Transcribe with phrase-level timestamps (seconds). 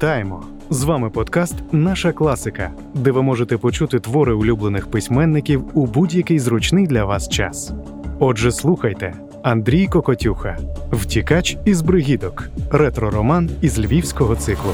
[0.00, 0.44] Вітаємо!
[0.70, 6.86] З вами подкаст Наша класика, де ви можете почути твори улюблених письменників у будь-який зручний
[6.86, 7.72] для вас час.
[8.18, 10.58] Отже, слухайте Андрій Кокотюха,
[10.92, 14.72] Втікач із бригідок, ретро-роман із львівського циклу.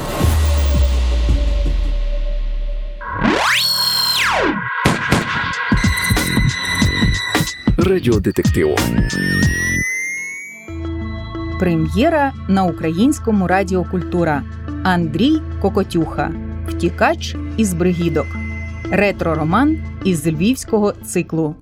[7.77, 8.75] Радіодетектив.
[11.59, 14.43] Прем'єра на українському радіо Культура
[14.87, 16.31] Андрій Кокотюха.
[16.67, 18.27] Втікач із бригідок.
[18.91, 21.55] Ретро-роман із львівського циклу.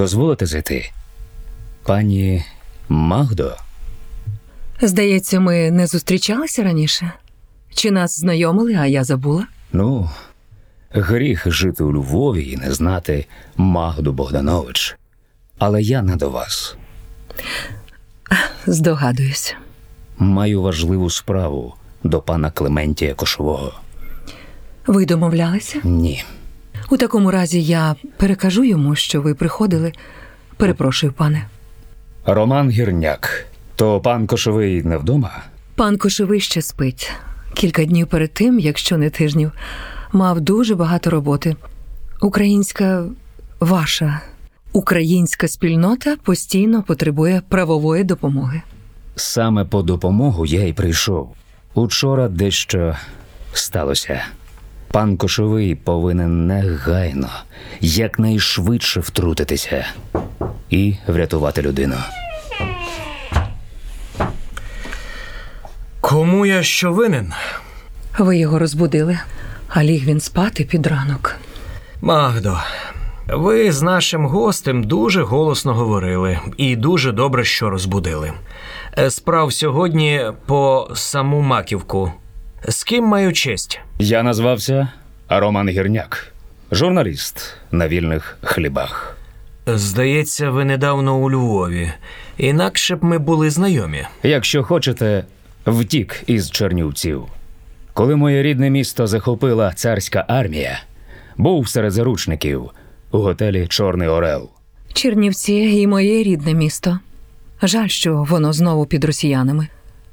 [0.00, 0.90] Дозволите зайти?
[1.82, 2.44] Пані
[2.88, 3.56] Магдо?
[4.82, 7.12] Здається, ми не зустрічалися раніше.
[7.74, 9.46] Чи нас знайомили, а я забула?
[9.72, 10.10] Ну,
[10.90, 14.96] гріх жити у Львові і не знати Магду Богданович.
[15.58, 16.76] Але я не до вас.
[18.66, 19.54] Здогадуюсь.
[20.18, 23.72] Маю важливу справу до пана Клементія Кошового.
[24.86, 25.80] Ви домовлялися?
[25.84, 26.24] Ні.
[26.90, 29.92] У такому разі я перекажу йому, що ви приходили.
[30.56, 31.46] Перепрошую, пане.
[32.24, 33.46] Роман Гірняк.
[33.76, 35.42] То пан Кошовий не вдома?
[35.74, 37.10] Пан Кошовий ще спить.
[37.54, 39.52] Кілька днів перед тим, якщо не тижнів,
[40.12, 41.56] мав дуже багато роботи.
[42.20, 43.04] Українська
[43.60, 44.20] ваша
[44.72, 48.62] українська спільнота постійно потребує правової допомоги.
[49.16, 51.34] Саме по допомогу я й прийшов.
[51.74, 52.96] Учора дещо
[53.52, 54.24] сталося.
[54.92, 57.28] Пан Кошовий повинен негайно,
[57.80, 59.86] якнайшвидше втрутитися
[60.70, 61.94] і врятувати людину.
[66.00, 67.32] Кому я що винен?
[68.18, 69.18] Ви його розбудили,
[69.68, 71.36] а ліг він спати під ранок.
[72.00, 72.58] Магдо,
[73.28, 78.32] ви з нашим гостем дуже голосно говорили і дуже добре, що розбудили.
[78.98, 82.12] Е, Справ сьогодні по саму маківку.
[82.68, 83.80] З ким маю честь?
[83.98, 84.88] Я назвався
[85.28, 86.32] Роман Гірняк,
[86.72, 89.16] журналіст на вільних хлібах.
[89.66, 91.92] Здається, ви недавно у Львові.
[92.38, 94.06] Інакше б ми були знайомі.
[94.22, 95.24] Якщо хочете,
[95.66, 97.22] втік із Чернівців.
[97.94, 100.80] Коли моє рідне місто захопила царська армія,
[101.36, 102.70] був серед заручників
[103.10, 104.50] у готелі Чорний Орел.
[104.92, 106.98] Чернівці і моє рідне місто.
[107.62, 109.68] Жаль, що воно знову під росіянами.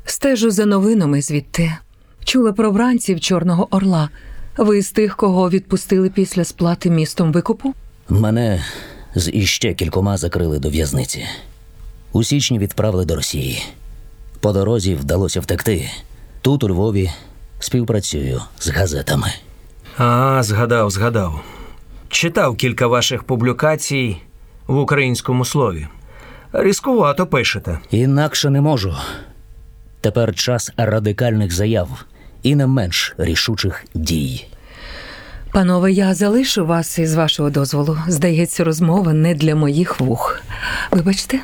[0.06, 1.72] Стежу за новинами звідти.
[2.28, 4.10] Чула про бранців Чорного Орла.
[4.58, 7.74] Ви з тих, кого відпустили після сплати містом викупу?
[8.10, 8.66] Мене
[9.16, 11.26] з іще кількома закрили до в'язниці.
[12.12, 13.64] У січні відправили до Росії.
[14.40, 15.90] По дорозі вдалося втекти.
[16.42, 17.12] Тут, у Львові,
[17.60, 19.34] співпрацюю з газетами.
[19.98, 21.42] А, згадав, згадав.
[22.10, 24.18] Читав кілька ваших публікацій
[24.68, 25.88] в українському слові.
[26.54, 27.80] Різкувато пишете.
[27.92, 28.96] Інакше не можу.
[30.02, 32.06] Тепер час радикальних заяв
[32.44, 34.48] і не менш рішучих дій.
[35.52, 37.98] Панове, я залишу вас із вашого дозволу.
[38.08, 40.42] Здається, розмова не для моїх вух.
[40.92, 41.40] Вибачте,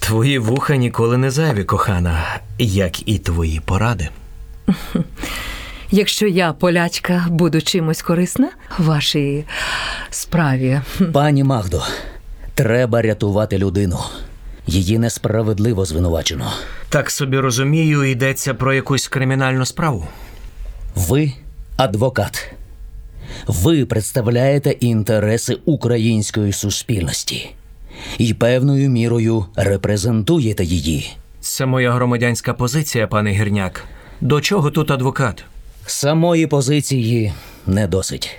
[0.00, 2.24] Твої вуха ніколи не зайві, кохана,
[2.58, 4.08] як і твої поради.
[5.90, 9.44] якщо я, полячка, буду чимось корисна вашій
[10.10, 10.80] справі.
[11.12, 11.82] Пані Магдо,
[12.54, 13.98] треба рятувати людину.
[14.66, 16.52] Її несправедливо звинувачено.
[16.88, 20.06] Так собі розумію, йдеться про якусь кримінальну справу.
[20.94, 21.32] Ви
[21.76, 22.52] адвокат.
[23.46, 27.50] Ви представляєте інтереси української суспільності
[28.18, 31.10] і певною мірою репрезентуєте її.
[31.40, 33.84] Це моя громадянська позиція, пане Гірняк.
[34.20, 35.44] До чого тут адвокат?
[35.86, 37.32] Самої позиції
[37.66, 38.30] не досить.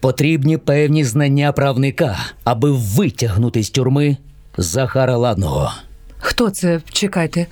[0.00, 4.16] Потрібні певні знання правника, аби витягнути з тюрми
[4.62, 5.72] Захара Ладного.
[6.18, 6.80] Хто це?
[6.92, 7.46] Чекайте,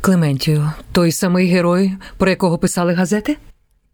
[0.00, 3.36] Клементію, той самий герой, про якого писали газети?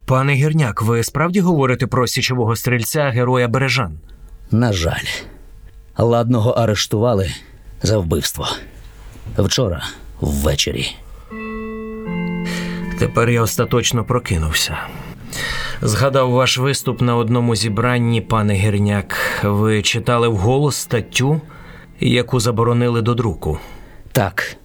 [0.06, 3.99] Пане Гірняк, ви справді говорите про січового стрільця героя Бережан?
[4.50, 5.06] На жаль,
[5.99, 7.31] ладного арештували
[7.82, 8.49] за вбивство.
[9.38, 9.82] Вчора
[10.20, 10.97] ввечері.
[12.99, 14.79] Тепер я остаточно прокинувся.
[15.82, 19.17] Згадав ваш виступ на одному зібранні, пане Гірняк.
[19.43, 21.41] Ви читали вголос статтю,
[22.08, 23.58] яку заборонили до друку.
[24.12, 24.56] Так,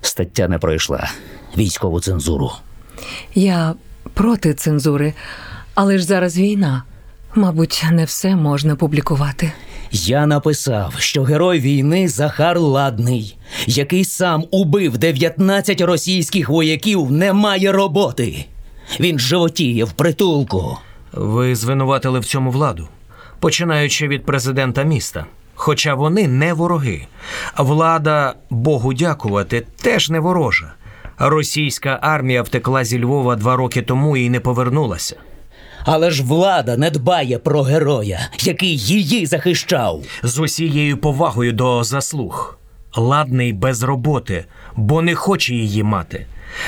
[0.00, 1.10] стаття не пройшла.
[1.58, 2.52] Військову цензуру.
[3.34, 3.74] Я
[4.14, 5.14] проти цензури,
[5.74, 6.82] але ж зараз війна.
[7.34, 9.52] Мабуть, не все можна публікувати.
[9.92, 13.36] Я написав, що герой війни Захар Ладний,
[13.66, 18.44] який сам убив 19 російських вояків, не має роботи.
[19.00, 20.78] Він животіє в притулку.
[21.12, 22.88] Ви звинуватили в цьому владу,
[23.40, 25.26] починаючи від президента міста.
[25.64, 27.06] Хоча вони не вороги.
[27.58, 30.72] Влада, Богу дякувати, теж не ворожа.
[31.18, 35.16] Російська армія втекла зі Львова два роки тому і не повернулася.
[35.84, 40.02] Але ж влада не дбає про героя, який її захищав.
[40.22, 42.58] З усією повагою до заслуг.
[42.96, 44.44] Ладний без роботи,
[44.76, 46.26] бо не хоче її мати.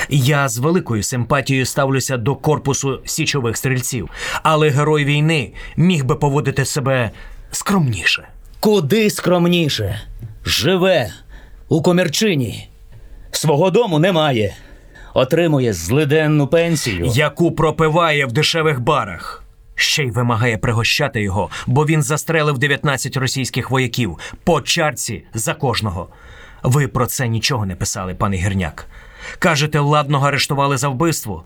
[0.09, 4.09] Я з великою симпатією ставлюся до корпусу січових стрільців,
[4.43, 7.11] але герой війни міг би поводити себе
[7.51, 8.27] скромніше.
[8.65, 10.01] Куди скромніше.
[10.45, 11.13] Живе
[11.69, 12.69] у комірчині.
[13.31, 14.55] Свого дому немає.
[15.13, 17.05] Отримує злиденну пенсію.
[17.05, 19.43] яку пропиває в дешевих барах.
[19.75, 26.07] Ще й вимагає пригощати його, бо він застрелив 19 російських вояків по чарці за кожного.
[26.63, 28.87] Ви про це нічого не писали, пане Гірняк.
[29.39, 31.43] Кажете, ладного арештували за вбивство.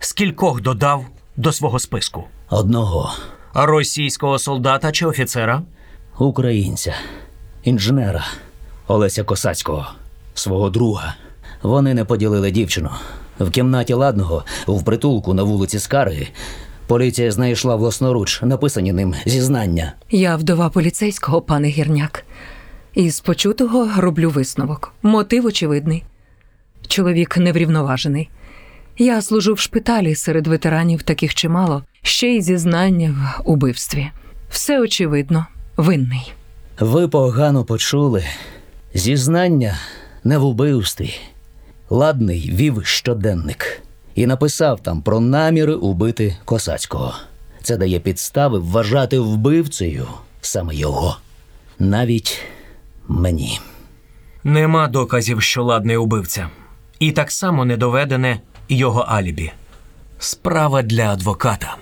[0.00, 1.04] Скількох додав
[1.36, 2.24] до свого списку?
[2.50, 3.12] Одного
[3.54, 5.62] Російського солдата чи офіцера?
[6.26, 6.94] Українця,
[7.62, 8.24] інженера
[8.86, 9.86] Олеся Косацького,
[10.34, 11.14] свого друга.
[11.62, 12.90] Вони не поділили дівчину.
[13.40, 16.28] В кімнаті ладного, в притулку на вулиці Скарги,
[16.86, 19.92] поліція знайшла власноруч написані ним зізнання.
[20.10, 22.24] Я вдова поліцейського, пане гірняк.
[22.94, 24.92] Із почутого роблю висновок.
[25.02, 26.04] Мотив очевидний.
[26.88, 28.30] Чоловік неврівноважений.
[28.98, 34.08] Я служу в шпиталі серед ветеранів таких чимало, ще й зізнання в убивстві.
[34.50, 35.46] Все очевидно,
[35.78, 36.32] винний.
[36.80, 38.24] Ви погано почули.
[38.94, 39.78] Зізнання
[40.24, 41.14] не в убивстві.
[41.90, 43.82] Ладний вів щоденник
[44.14, 47.14] і написав там про наміри убити Косацького.
[47.62, 50.06] Це дає підстави вважати вбивцею
[50.40, 51.16] саме його,
[51.78, 52.40] навіть
[53.08, 53.60] мені.
[54.44, 56.48] Нема доказів, що ладний убивця.
[56.98, 59.52] І так само не доведене його алібі.
[60.18, 61.76] Справа для адвоката.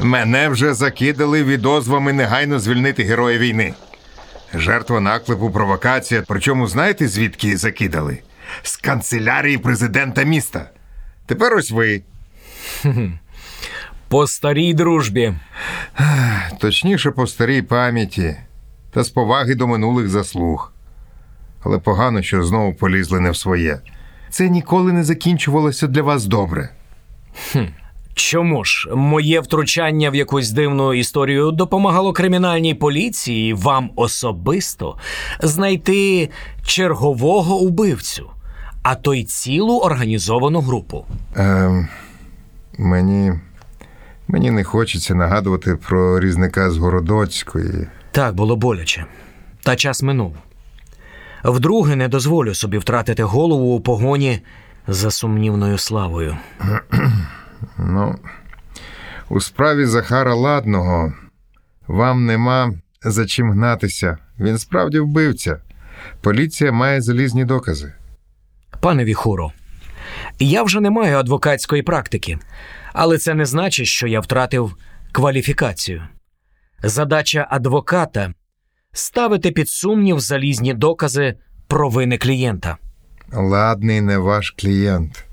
[0.00, 3.74] Мене вже закидали відозвами негайно звільнити героя війни.
[4.54, 6.22] Жертва наклепу, провокація.
[6.28, 8.18] Причому знаєте, звідки закидали?
[8.62, 10.70] З канцелярії президента міста.
[11.26, 12.02] Тепер ось ви.
[14.08, 15.34] По старій дружбі.
[16.58, 18.36] Точніше, по старій пам'яті
[18.90, 20.72] та з поваги до минулих заслуг.
[21.62, 23.78] Але погано, що знову полізли не в своє.
[24.30, 26.68] Це ніколи не закінчувалося для вас добре.
[28.14, 34.96] Чому ж моє втручання в якусь дивну історію допомагало кримінальній поліції вам особисто
[35.40, 36.30] знайти
[36.66, 38.30] чергового убивцю,
[38.82, 41.04] а то й цілу організовану групу?
[41.36, 41.88] Ем,
[42.78, 43.32] мені.
[44.28, 47.86] Мені не хочеться нагадувати про різника з Городоцької.
[48.12, 49.06] Так було боляче.
[49.62, 50.36] Та час минув.
[51.44, 54.40] Вдруге не дозволю собі втратити голову у погоні
[54.88, 56.36] за сумнівною славою.
[57.78, 58.14] Ну,
[59.28, 61.12] у справі Захара Ладного
[61.86, 64.18] вам нема за чим гнатися.
[64.40, 65.56] Він справді вбивця.
[66.20, 67.92] Поліція має залізні докази.
[68.80, 69.52] Пане Віхуро,
[70.38, 72.38] я вже не маю адвокатської практики,
[72.96, 74.76] але це не значить, що я втратив
[75.12, 76.02] кваліфікацію.
[76.82, 78.32] Задача адвоката
[78.92, 81.34] ставити під сумнів залізні докази
[81.66, 82.76] провини клієнта.
[83.32, 85.24] Ладний не ваш клієнт.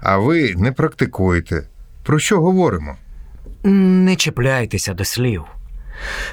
[0.00, 1.68] А ви не практикуєте.
[2.02, 2.96] Про що говоримо?
[3.62, 5.44] Не чіпляйтеся до слів.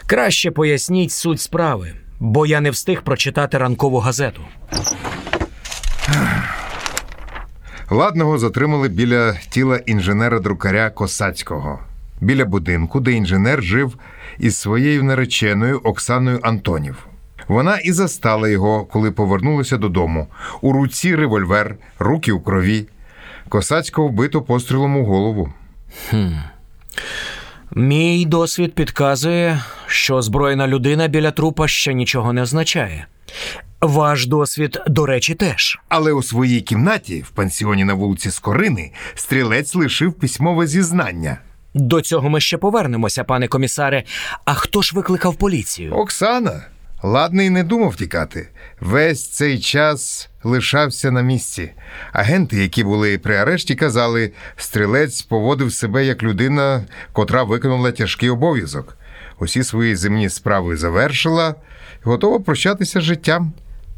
[0.05, 4.41] Краще поясніть суть справи, бо я не встиг прочитати ранкову газету.
[7.93, 11.79] Ладного затримали біля тіла інженера-друкаря Косацького,
[12.21, 13.95] біля будинку, де інженер жив
[14.39, 17.07] із своєю нареченою Оксаною Антонів.
[17.47, 20.27] Вона і застала його, коли повернулася додому.
[20.61, 22.85] У руці револьвер, руки у крові.
[23.49, 25.53] Косацького вбито пострілом у голову.
[27.75, 33.07] Мій досвід підказує, що озброєна людина біля трупа ще нічого не означає.
[33.81, 35.79] Ваш досвід, до речі, теж.
[35.89, 41.37] Але у своїй кімнаті в пансіоні на вулиці Скорини стрілець лишив письмове зізнання.
[41.73, 44.03] До цього ми ще повернемося, пане комісаре.
[44.45, 45.93] А хто ж викликав поліцію?
[45.93, 46.61] Оксана.
[47.03, 48.49] Ладний не думав тікати.
[48.79, 51.71] Весь цей час лишався на місці.
[52.13, 58.97] Агенти, які були при арешті, казали, стрілець поводив себе як людина, котра виконала тяжкий обов'язок.
[59.39, 61.55] Усі свої земні справи завершила
[62.03, 63.53] готова прощатися з життям.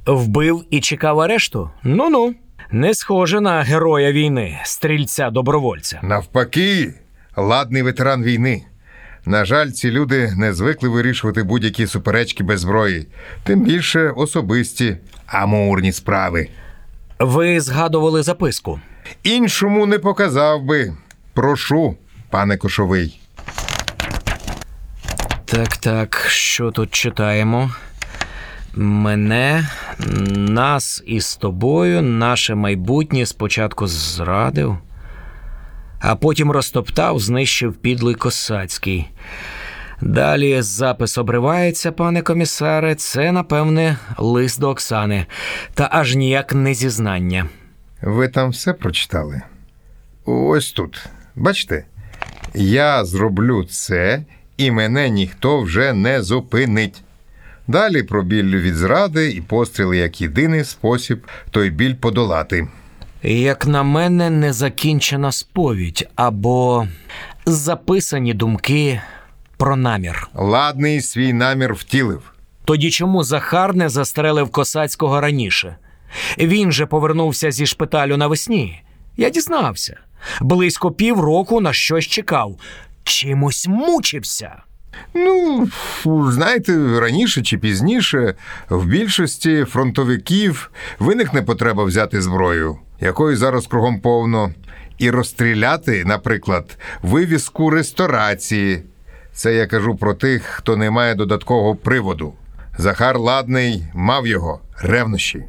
[0.05, 1.69] Вбив і чекав арешту?
[1.83, 2.35] Ну ну.
[2.71, 5.99] Не схоже на героя війни, стрільця добровольця.
[6.03, 6.93] Навпаки,
[7.35, 8.63] ладний ветеран війни.
[9.25, 13.07] На жаль, ці люди не звикли вирішувати будь-які суперечки без зброї,
[13.43, 16.49] тим більше особисті амурні справи.
[17.19, 18.79] Ви згадували записку.
[19.23, 20.93] Іншому не показав би.
[21.33, 21.95] Прошу,
[22.29, 23.19] пане Кошовий.
[25.45, 27.71] Так, так, що тут читаємо?
[28.75, 29.69] Мене,
[30.35, 34.77] нас із тобою, наше майбутнє спочатку зрадив,
[35.99, 39.09] а потім розтоптав, знищив підлий косацький.
[40.01, 42.95] Далі запис обривається, пане комісаре.
[42.95, 45.25] Це, напевне, лист до Оксани,
[45.73, 47.45] та аж ніяк не зізнання.
[48.01, 49.41] Ви там все прочитали?
[50.25, 51.05] Ось тут.
[51.35, 51.85] Бачите?
[52.53, 54.23] Я зроблю це,
[54.57, 57.03] і мене ніхто вже не зупинить.
[57.67, 62.67] Далі про біль від зради і постріли як єдиний спосіб той біль подолати.
[63.23, 66.87] Як на мене, незакінчена сповідь або
[67.45, 69.01] записані думки
[69.57, 70.27] про намір.
[70.33, 72.33] Ладний свій намір втілив.
[72.65, 75.75] Тоді чому Захар не застрелив косацького раніше?
[76.37, 78.83] Він же повернувся зі шпиталю навесні.
[79.17, 79.97] Я дізнався.
[80.41, 82.59] Близько півроку на щось чекав.
[83.03, 84.63] Чимось мучився.
[85.13, 85.67] Ну,
[86.31, 88.35] знаєте, раніше чи пізніше
[88.69, 94.51] в більшості фронтовиків виникне потреба взяти зброю, якої зараз кругом повно,
[94.97, 98.83] і розстріляти, наприклад, вивіску ресторації.
[99.33, 102.33] Це я кажу про тих, хто не має додаткового приводу.
[102.77, 105.43] Захар Ладний мав його ревнощі.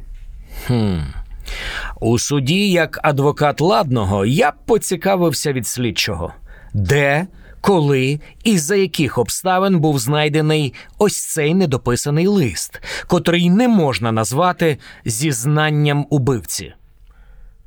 [2.01, 6.33] У суді, як адвокат ладного, я б поцікавився від слідчого,
[6.73, 7.27] де,
[7.65, 14.77] коли і за яких обставин був знайдений ось цей недописаний лист, котрий не можна назвати
[15.05, 16.73] зізнанням убивці.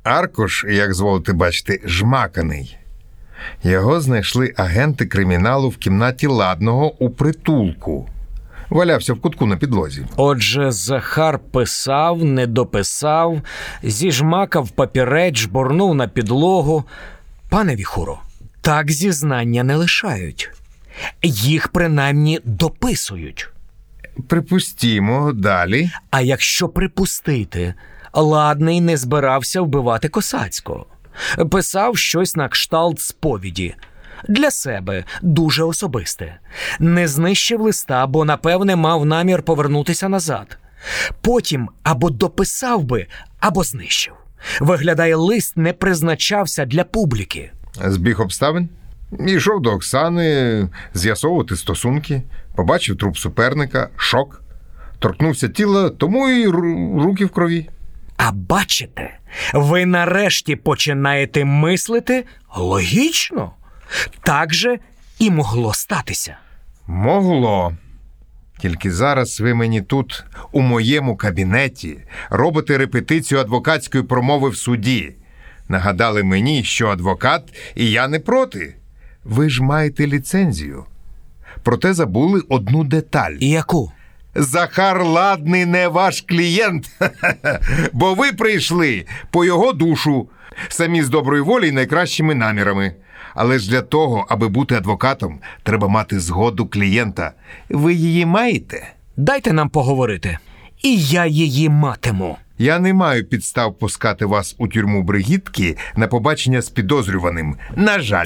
[0.03, 2.77] Аркуш, як зволите бачити, жмаканий.
[3.63, 8.09] Його знайшли агенти криміналу в кімнаті ладного у притулку.
[8.69, 10.05] Валявся в кутку на підлозі.
[10.15, 13.41] Отже, Захар писав, не дописав,
[13.83, 16.83] зіжмакав папірець, жбурнув на підлогу.
[17.49, 18.19] Пане Віхуро,
[18.61, 20.51] так зізнання не лишають.
[21.23, 23.49] Їх принаймні дописують.
[24.27, 25.89] Припустімо, далі.
[26.11, 27.73] А якщо припустити,
[28.13, 30.85] ладний не збирався вбивати косацького,
[31.51, 33.75] писав щось на кшталт сповіді.
[34.27, 36.39] Для себе дуже особисте.
[36.79, 40.57] Не знищив листа, бо, напевне, мав намір повернутися назад.
[41.21, 43.07] Потім або дописав би,
[43.39, 44.13] або знищив.
[44.59, 47.51] Виглядає, лист не призначався для публіки.
[47.85, 48.69] Збіг обставин.
[49.27, 52.21] Йшов до Оксани з'ясовувати стосунки,
[52.55, 54.43] побачив труп суперника, шок,
[54.99, 56.47] торкнувся тіла, тому і
[57.01, 57.69] руки в крові.
[58.17, 59.17] А бачите,
[59.53, 63.51] ви нарешті починаєте мислити логічно.
[64.23, 64.79] Так же
[65.19, 66.37] і могло статися.
[66.87, 67.73] Могло.
[68.59, 75.15] Тільки зараз ви мені тут, у моєму кабінеті, робите репетицію адвокатської промови в суді.
[75.69, 77.43] Нагадали мені, що адвокат
[77.75, 78.75] і я не проти.
[79.23, 80.85] Ви ж маєте ліцензію.
[81.63, 83.31] Проте забули одну деталь.
[83.39, 83.91] І яку?
[84.35, 86.89] Захар Ладний не ваш клієнт,
[87.93, 90.27] бо ви прийшли по його душу,
[90.69, 92.93] самі з доброї волі і найкращими намірами.
[93.35, 97.31] Але ж для того, аби бути адвокатом, треба мати згоду клієнта.
[97.69, 98.93] Ви її маєте?
[99.17, 100.37] Дайте нам поговорити.
[100.83, 102.37] І я її матиму.
[102.61, 107.57] Я не маю підстав пускати вас у тюрму бригітки на побачення з підозрюваним.
[107.75, 108.25] На жаль.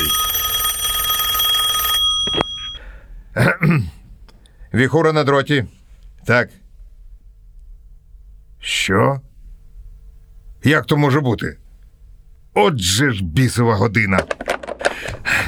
[4.74, 5.66] Віхура на дроті.
[6.26, 6.50] Так.
[8.60, 9.22] Що?
[10.64, 11.58] Як то може бути?
[12.54, 14.24] Отже ж бісова година.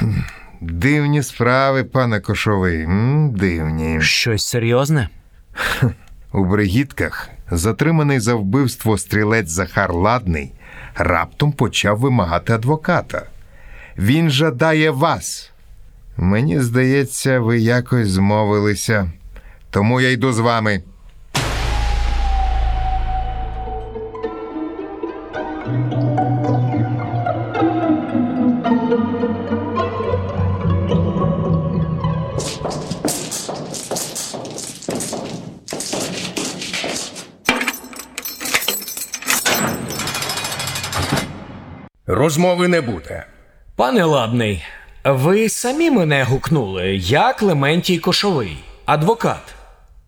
[0.60, 2.82] Дивні справи, пане Кошовий.
[2.82, 4.00] М, дивні.
[4.02, 5.08] Щось серйозне?
[6.32, 10.52] У бригітках затриманий за вбивство стрілець Захар Ладний
[10.96, 13.22] раптом почав вимагати адвоката.
[13.98, 15.50] Він жадає вас.
[16.16, 19.12] Мені здається, ви якось змовилися.
[19.70, 20.82] Тому я йду з вами.
[42.26, 43.26] Розмови не буде.
[43.76, 44.64] Пане ладний,
[45.04, 46.96] ви самі мене гукнули.
[46.96, 49.54] Я Клементій Кошовий, адвокат.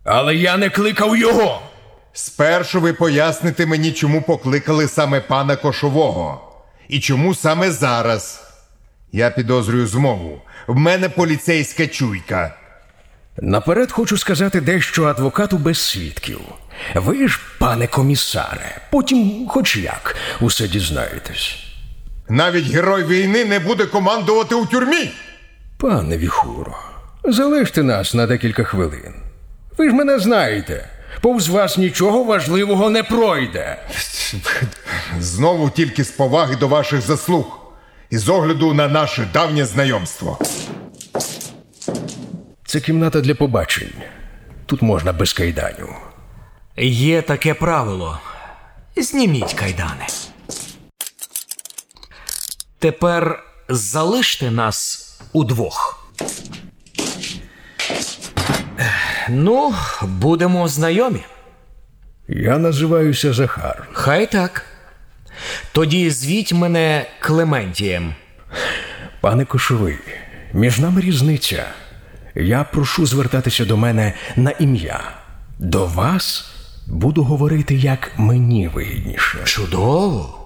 [0.03, 1.61] Але я не кликав його.
[2.13, 6.51] Спершу ви поясните мені, чому покликали саме пана Кошового.
[6.87, 8.43] І чому саме зараз.
[9.11, 10.41] Я підозрюю змову.
[10.67, 12.55] В мене поліцейська чуйка.
[13.37, 16.39] Наперед хочу сказати дещо адвокату без свідків.
[16.95, 21.68] Ви ж, пане комісаре, потім, хоч як, усе дізнаєтесь.
[22.29, 25.11] Навіть герой війни не буде командувати у тюрмі.
[25.77, 26.77] Пане Віхуро,
[27.23, 29.13] залиште нас на декілька хвилин.
[29.77, 30.89] Ви ж мене знаєте.
[31.21, 33.77] Повз вас нічого важливого не пройде.
[35.19, 37.59] Знову тільки з поваги до ваших заслуг
[38.09, 40.39] і з огляду на наше давнє знайомство.
[42.65, 43.93] Це кімната для побачень.
[44.65, 45.95] Тут можна без кайданю.
[46.77, 48.19] Є таке правило.
[48.97, 50.05] Зніміть кайдани.
[52.79, 56.07] Тепер залиште нас удвох.
[59.29, 61.23] Ну, будемо знайомі.
[62.27, 63.87] Я називаюся Захар.
[63.93, 64.65] Хай так.
[65.71, 68.15] Тоді звіть мене Клементієм.
[69.21, 69.97] Пане Кошовий,
[70.53, 71.65] між нами різниця.
[72.35, 75.11] Я прошу звертатися до мене на ім'я.
[75.59, 76.51] До вас
[76.87, 79.37] буду говорити, як мені вигідніше.
[79.43, 80.38] Чудово.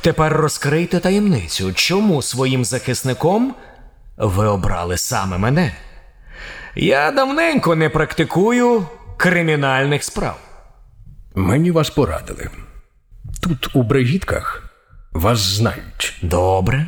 [0.00, 3.54] Тепер розкрийте таємницю, чому своїм захисником
[4.16, 5.74] ви обрали саме мене.
[6.76, 10.36] Я давненько не практикую кримінальних справ.
[11.34, 12.50] Мені вас порадили.
[13.42, 14.62] Тут, у Бригітках,
[15.12, 16.18] вас знають.
[16.22, 16.86] Добре.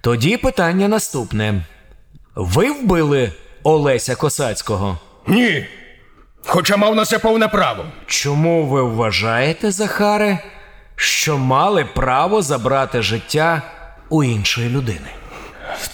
[0.00, 1.64] Тоді питання наступне.
[2.34, 4.98] Ви вбили Олеся Косацького?
[5.26, 5.66] Ні.
[6.46, 7.84] Хоча мав на це повне право.
[8.06, 10.38] Чому ви вважаєте, Захаре,
[11.02, 13.62] що мали право забрати життя
[14.08, 15.10] у іншої людини?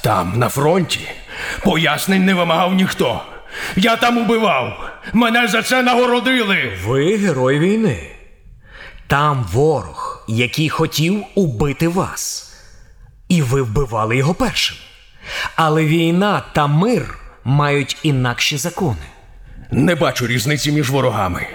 [0.01, 1.11] Там, на фронті,
[1.64, 3.23] пояснень не вимагав ніхто.
[3.77, 4.90] Я там убивав.
[5.12, 6.73] Мене за це нагородили.
[6.85, 8.11] Ви герой війни.
[9.07, 12.53] Там ворог, який хотів убити вас.
[13.29, 14.77] І ви вбивали його першим.
[15.57, 19.07] Але війна та мир мають інакші закони.
[19.71, 21.47] Не бачу різниці між ворогами.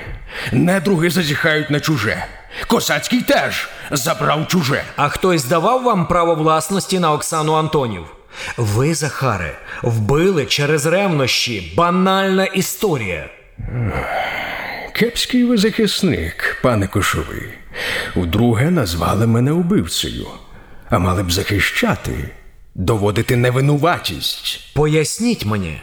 [0.52, 2.26] Недруги зазіхають на чуже.
[2.68, 4.84] Косацький теж забрав чуже.
[4.96, 8.04] А хтось давав вам право власності на Оксану Антонів?
[8.58, 11.74] Ви, Захаре, вбили через ревнощі.
[11.78, 13.30] Банальна історія.
[14.94, 17.44] Кепський ви захисник, пане Кошовий.
[18.16, 20.28] Удруге назвали мене убивцею,
[20.90, 22.30] а мали б захищати,
[22.76, 24.74] доводити невинуватість.
[24.74, 25.82] Поясніть мені.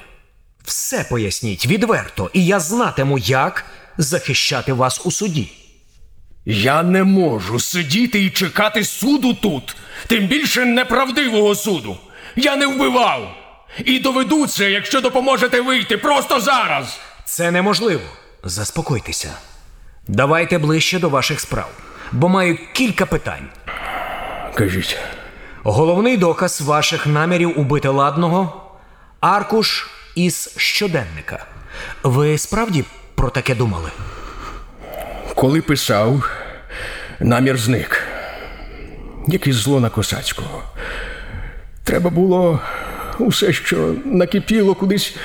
[0.65, 3.65] Все поясніть відверто, і я знатиму, як
[3.99, 5.53] захищати вас у суді.
[6.45, 9.77] Я не можу сидіти і чекати суду тут,
[10.07, 11.97] тим більше неправдивого суду.
[12.37, 13.37] Я не вбивав.
[13.85, 17.01] І доведу це, якщо допоможете вийти просто зараз.
[17.25, 18.03] Це неможливо.
[18.45, 19.35] Заспокойтеся.
[20.09, 21.71] Давайте ближче до ваших справ,
[22.13, 23.49] бо маю кілька питань.
[24.55, 24.99] Кажіть,
[25.63, 28.71] Головний доказ ваших намірів убити ладного
[29.21, 31.47] аркуш із щоденника.
[32.03, 33.91] Ви справді про таке думали?
[35.35, 36.31] Коли писав,
[37.21, 38.03] намір зник.
[39.29, 40.63] Якесь зло на Косацького.
[41.85, 42.61] Треба було
[43.19, 45.17] усе, що накипіло, кудись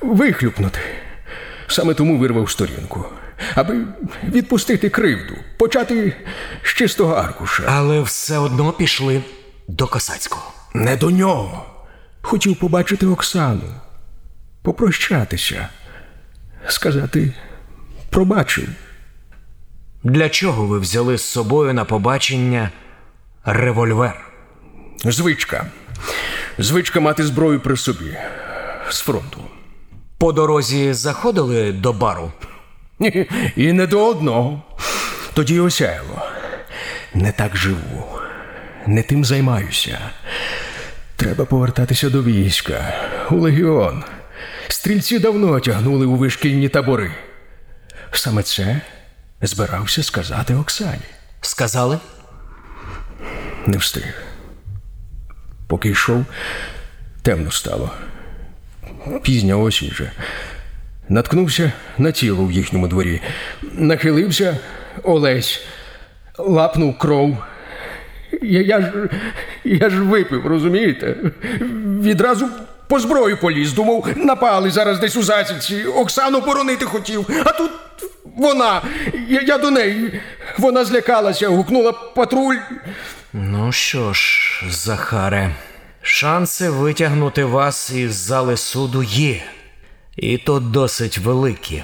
[0.00, 0.78] вихлюпнути.
[1.66, 3.04] Саме тому вирвав сторінку,
[3.54, 3.84] аби
[4.24, 6.16] відпустити кривду, почати
[6.62, 7.62] з чистого аркуша.
[7.66, 9.22] Але все одно пішли
[9.68, 10.52] до Косацького.
[10.74, 11.66] Не до нього.
[12.22, 13.74] Хотів побачити Оксану,
[14.62, 15.68] попрощатися,
[16.68, 17.32] сказати
[18.10, 18.68] пробачив.
[20.02, 22.70] Для чого ви взяли з собою на побачення
[23.44, 24.26] револьвер?
[25.04, 25.66] Звичка.
[26.58, 28.16] Звичка мати зброю при собі
[28.90, 29.40] з фронту.
[30.18, 32.32] По дорозі заходили до бару.
[33.56, 34.62] І не до одного.
[35.34, 36.22] Тоді осяяло.
[37.14, 38.18] Не так живу,
[38.86, 39.98] не тим займаюся.
[41.16, 42.94] Треба повертатися до війська,
[43.30, 44.04] у легіон.
[44.68, 47.12] Стрільці давно тягнули у вишкільні табори.
[48.10, 48.80] Саме це
[49.46, 51.02] збирався сказати Оксані.
[51.40, 51.98] Сказали?
[53.66, 54.22] Не встиг.
[55.66, 56.24] Поки йшов,
[57.22, 57.90] Темно стало.
[59.22, 60.12] Пізня осінь же.
[61.08, 63.20] Наткнувся на тіло в їхньому дворі.
[63.72, 64.58] Нахилився
[65.02, 65.60] Олесь,
[66.38, 67.36] лапнув кров.
[68.42, 69.08] Я, я, ж,
[69.64, 71.16] я ж випив, розумієте?
[72.02, 72.48] Відразу
[72.88, 73.72] по зброю поліз.
[73.72, 75.84] Думав, напали зараз десь у засідці.
[75.84, 77.26] Оксану боронити хотів.
[77.44, 77.70] А тут
[78.38, 78.82] вона.
[79.28, 80.20] Я, я до неї.
[80.58, 82.56] Вона злякалася, гукнула патруль.
[83.32, 85.54] Ну що ж, Захаре,
[86.02, 89.42] шанси витягнути вас із зали суду є,
[90.16, 91.82] і то досить великі.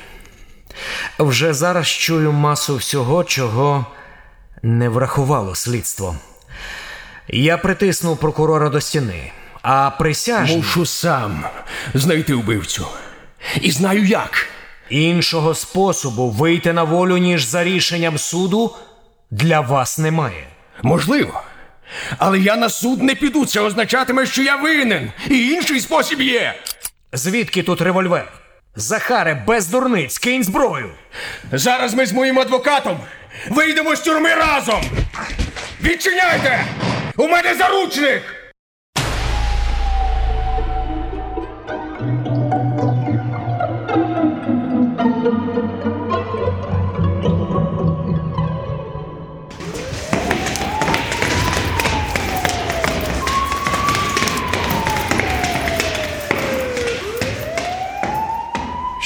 [1.19, 3.87] Вже зараз чую масу всього, чого
[4.62, 6.17] не врахувало слідство.
[7.29, 11.45] Я притиснув прокурора до стіни, а присяжні Мушу сам
[11.95, 12.87] знайти вбивцю.
[13.61, 14.47] І знаю як.
[15.02, 18.74] Іншого способу вийти на волю, ніж за рішенням суду,
[19.30, 20.46] для вас немає.
[20.83, 21.42] Можливо.
[22.18, 23.46] Але я на суд не піду.
[23.46, 25.12] Це означатиме, що я винен.
[25.30, 26.54] І інший спосіб є.
[27.12, 28.33] Звідки тут револьвер?
[28.76, 30.90] Захаре, без дурниць, кинь зброю.
[31.52, 33.00] Зараз ми з моїм адвокатом
[33.50, 34.83] вийдемо з тюрми разом.
[35.83, 36.64] Відчиняйте!
[37.16, 38.22] У мене заручник!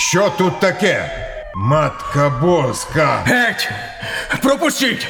[0.08, 1.10] Що тут таке?
[1.54, 3.22] Матка боска.
[3.26, 3.70] Геть!
[4.42, 5.06] Пропустіть!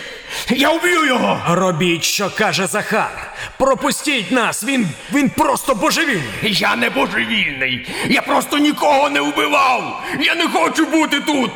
[0.49, 1.41] Я вб'ю його!
[1.49, 3.33] Робіть, що каже Захар.
[3.59, 6.25] Пропустіть нас, він, він просто божевільний.
[6.43, 7.89] Я не божевільний!
[8.09, 10.03] Я просто нікого не вбивав!
[10.21, 11.51] Я не хочу бути тут!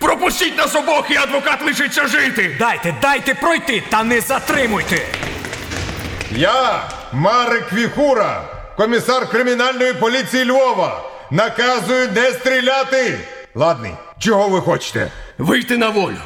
[0.00, 2.56] Пропустіть нас обох, і адвокат лишиться жити!
[2.58, 5.02] Дайте, дайте пройти та не затримуйте.
[6.30, 8.42] Я, Марик Віхура,
[8.76, 11.02] комісар кримінальної поліції Львова,
[11.34, 13.18] наказую не стріляти.
[13.54, 15.10] Ладний, чого ви хочете?
[15.38, 16.20] Вийти на волю.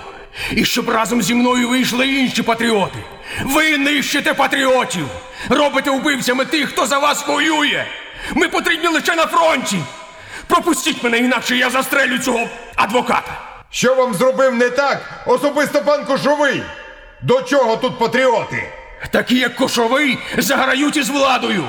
[0.52, 2.98] І щоб разом зі мною вийшли інші патріоти.
[3.44, 5.06] Ви нищите патріотів!
[5.48, 7.84] Робите вбивцями тих, хто за вас воює!
[8.34, 9.78] Ми потрібні лише на фронті!
[10.46, 13.40] Пропустіть мене, інакше я застрелю цього адвоката!
[13.70, 16.62] Що вам зробив не так особисто пан Кошовий?
[17.22, 18.72] До чого тут патріоти?
[19.10, 21.64] Такі, як Кошовий, заграють із владою!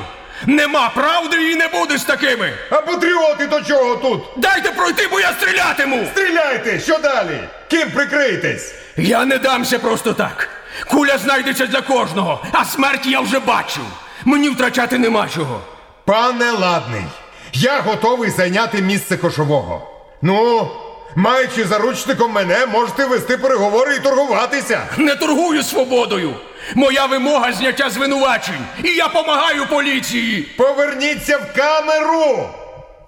[0.48, 2.54] Нема правди і не буде з такими!
[2.70, 4.24] А патріоти до чого тут?
[4.38, 6.06] Дайте пройти, бо я стрілятиму!
[6.14, 6.80] Стріляйте!
[6.80, 7.40] Що далі?
[7.68, 8.74] Ким прикриєтесь?
[8.98, 10.50] Я не дамся просто так.
[10.88, 13.84] Куля знайдеться для кожного, а смерть я вже бачив.
[14.26, 15.62] Мені втрачати нема чого.
[16.06, 17.04] Пане Ладний,
[17.54, 19.88] я готовий зайняти місце кошового.
[20.22, 20.72] Ну,
[21.20, 24.88] маючи заручником мене, можете вести переговори і торгуватися.
[24.98, 26.36] Не торгую свободою.
[26.76, 28.66] Моя вимога зняття звинувачень.
[28.84, 30.42] І я помагаю поліції.
[30.42, 32.50] Поверніться в камеру!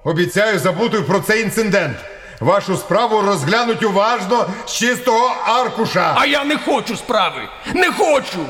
[0.04, 1.98] Обіцяю забути про цей інцидент.
[2.40, 6.16] Вашу справу розглянуть уважно з чистого аркуша.
[6.18, 7.42] А я не хочу справи.
[7.74, 8.46] Не хочу.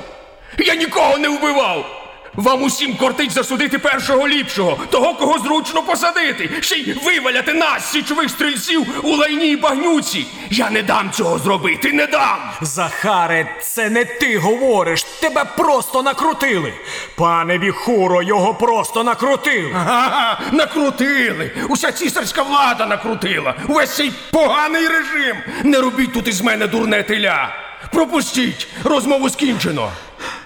[0.58, 2.01] Я нікого не вбивав.
[2.36, 8.30] Вам усім кортить засудити першого ліпшого, того, кого зручно посадити, ще й виваляти нас, січових
[8.30, 10.26] стрільців, у лайній багнюці.
[10.50, 12.38] Я не дам цього зробити, не дам.
[12.62, 16.74] Захаре, це не ти говориш, тебе просто накрутили.
[17.16, 19.72] Пане Віхуро, його просто накрутили.
[19.76, 21.52] Ага, накрутили.
[21.70, 23.56] Уся цісарська влада накрутила.
[23.68, 25.38] Увесь цей поганий режим.
[25.64, 27.56] Не робіть тут із мене дурне теля.
[27.92, 29.92] Пропустіть, розмову скінчено.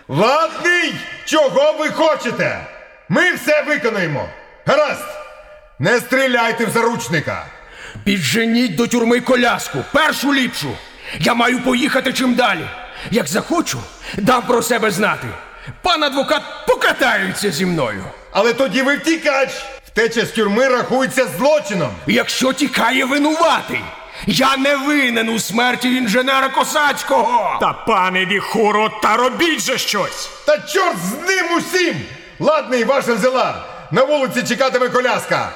[0.07, 2.65] Ладний, чого ви хочете?
[3.09, 4.29] Ми все виконаємо.
[4.65, 5.05] Гаразд!
[5.79, 7.45] Не стріляйте в заручника.
[8.03, 10.77] Підженіть до тюрми коляску, першу ліпшу.
[11.19, 12.67] Я маю поїхати чим далі.
[13.11, 13.79] Як захочу,
[14.17, 15.27] дам про себе знати.
[15.81, 18.03] Пан адвокат покатається зі мною.
[18.31, 19.49] Але тоді ви втікач.
[19.87, 21.91] Втеча з тюрми рахується злочином.
[22.07, 23.81] Якщо тікає винуватий,
[24.27, 27.57] я не винен у смерті інженера Косацького.
[27.59, 30.29] Та пане Віхуро, та робіть же щось.
[30.45, 31.95] Та чорт з ним усім!
[32.39, 33.63] Ладний, ваша взяла.
[33.91, 35.51] На вулиці чекатиме коляска.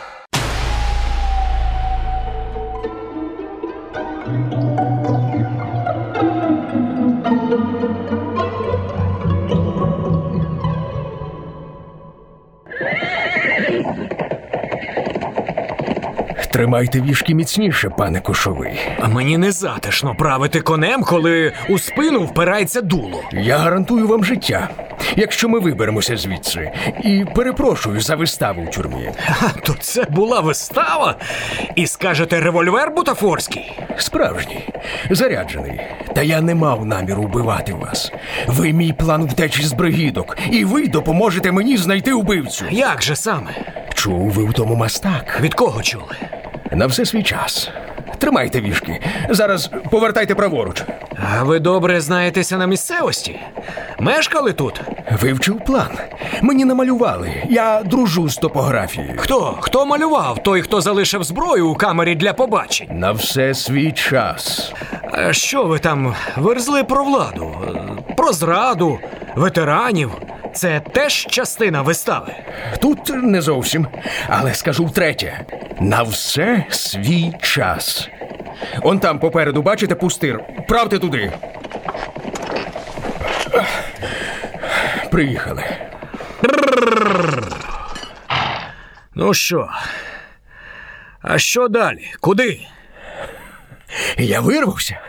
[16.60, 18.80] Тримайте вішки міцніше, пане кошовий.
[19.00, 23.24] А мені не затишно правити конем, коли у спину впирається дуло.
[23.32, 24.70] Я гарантую вам життя,
[25.16, 26.72] якщо ми виберемося звідси.
[27.04, 29.10] І перепрошую за виставу в тюрмі.
[29.26, 31.16] Ха, то це була вистава?
[31.76, 33.80] І скажете револьвер бутафорський?
[33.98, 34.70] Справжній,
[35.10, 35.82] заряджений.
[36.16, 38.12] Та я не мав наміру вбивати вас.
[38.48, 42.66] Ви мій план втечі з бригідок, і ви допоможете мені знайти убивцю.
[42.72, 43.52] Як же саме?
[43.94, 45.40] Чув ви в тому мастак.
[45.42, 46.16] Від кого чули?
[46.72, 47.70] На все свій час.
[48.18, 49.02] Тримайте вішки.
[49.30, 50.84] Зараз повертайте праворуч.
[51.40, 53.40] А ви добре знаєтеся на місцевості?
[54.00, 54.82] Мешкали тут?
[55.22, 55.90] Вивчив план.
[56.42, 57.32] Мені намалювали.
[57.50, 59.14] Я дружу з топографією.
[59.18, 59.58] Хто?
[59.62, 60.44] Хто малював?
[60.44, 62.88] Той, хто залишив зброю у камері для побачень.
[62.92, 64.74] На все свій час.
[65.12, 67.56] А що ви там верзли про владу?
[68.18, 69.00] Про зраду,
[69.36, 70.12] ветеранів?
[70.60, 72.36] Це теж частина вистави.
[72.82, 73.88] Тут не зовсім,
[74.28, 75.46] але скажу втретє:
[75.80, 78.10] на все свій час.
[78.82, 80.44] Он там попереду, бачите, пустир.
[80.68, 81.32] Правте туди.
[85.12, 85.64] Приїхали.
[89.16, 89.70] Ну що?
[91.22, 92.12] А що далі?
[92.20, 92.68] Куди?
[94.18, 95.00] Я вирвався.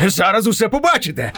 [0.00, 1.32] Зараз усе побачите.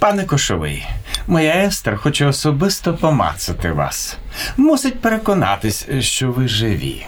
[0.00, 0.86] Пане Кошовий,
[1.26, 4.16] моя Естер хоче особисто помацати вас.
[4.56, 7.06] Мусить переконатись, що ви живі.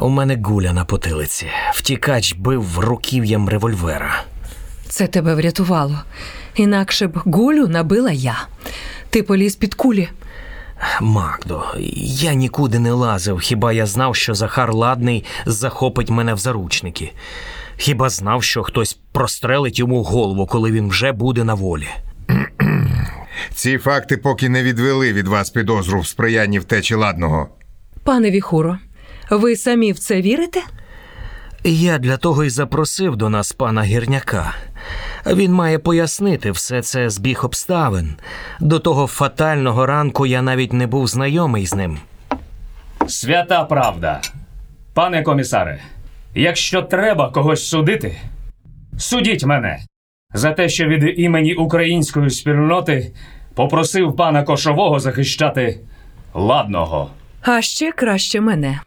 [0.00, 1.46] У мене гуля на потилиці.
[1.72, 4.22] Втікач бив руків'ям револьвера.
[4.88, 5.98] Це тебе врятувало.
[6.56, 8.46] Інакше б гулю набила я.
[9.10, 10.08] Ти поліз під кулі.
[11.00, 11.64] Магдо,
[12.02, 17.12] я нікуди не лазив, хіба я знав, що Захар Ладний захопить мене в заручники.
[17.76, 21.88] Хіба знав, що хтось прострелить йому голову, коли він вже буде на волі.
[23.54, 27.48] Ці факти поки не відвели від вас підозру в сприянні втечі ладного.
[28.04, 28.78] Пане Віхуро,
[29.30, 30.60] ви самі в це вірите?
[31.68, 34.54] Я для того й запросив до нас пана гірняка.
[35.26, 38.14] Він має пояснити все це збіг обставин.
[38.60, 41.98] До того фатального ранку я навіть не був знайомий з ним.
[43.06, 44.20] Свята правда.
[44.94, 45.82] Пане комісаре,
[46.34, 48.16] якщо треба когось судити,
[48.98, 49.78] судіть мене
[50.34, 53.12] за те, що від імені української спільноти
[53.54, 55.80] попросив пана Кошового захищати
[56.34, 57.10] ладного.
[57.42, 58.80] А ще краще мене.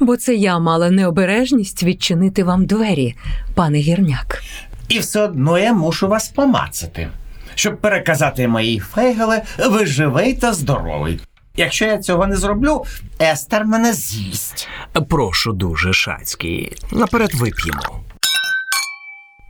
[0.00, 3.14] Бо це я мала необережність відчинити вам двері,
[3.54, 4.42] пане гірняк.
[4.88, 7.08] І все одно я мушу вас помацати,
[7.54, 11.20] щоб переказати моїй фейгеле, ви живий та здоровий.
[11.56, 12.84] Якщо я цього не зроблю,
[13.20, 14.68] Естер мене з'їсть.
[15.08, 18.04] Прошу дуже, Шацький, наперед вип'ємо.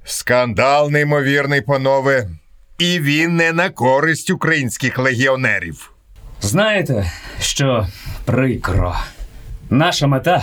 [0.04, 2.28] Скандал неймовірний, панове.
[2.78, 5.92] І він не на користь українських легіонерів.
[6.40, 7.86] Знаєте, що
[8.24, 8.96] прикро.
[9.72, 10.42] Наша мета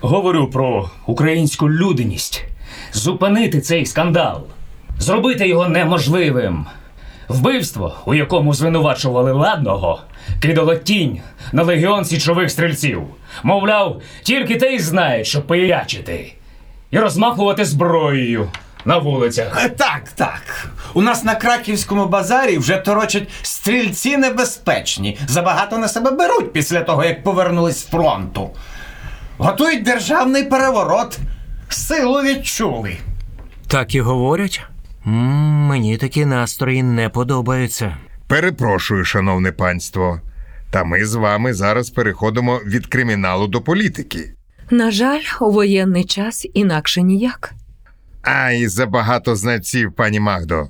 [0.00, 2.44] говорю про українську людяність
[2.92, 4.46] зупинити цей скандал,
[4.98, 6.66] зробити його неможливим.
[7.28, 10.00] Вбивство, у якому звинувачували ладного,
[10.42, 11.20] кидало тінь
[11.52, 13.02] на легіон січових стрільців.
[13.42, 16.34] Мовляв, тільки те й знають, що пиячити
[16.90, 18.48] і розмахувати зброєю
[18.84, 19.64] на вулицях.
[19.64, 20.68] Е, Так, так.
[20.94, 25.18] У нас на краківському базарі вже торочать стрільці небезпечні.
[25.28, 28.50] Забагато на себе беруть після того, як повернулись з фронту.
[29.38, 31.18] Готують державний переворот.
[31.68, 32.96] Силу відчули.
[33.68, 34.60] Так і говорять?
[35.06, 35.12] м
[35.68, 37.96] мені такі настрої не подобаються.
[38.26, 40.20] Перепрошую, шановне панство.
[40.70, 44.34] Та ми з вами зараз переходимо від криміналу до політики.
[44.70, 47.52] На жаль, у воєнний час інакше ніяк.
[48.24, 50.68] Ай, забагато знавців, пані Магдо.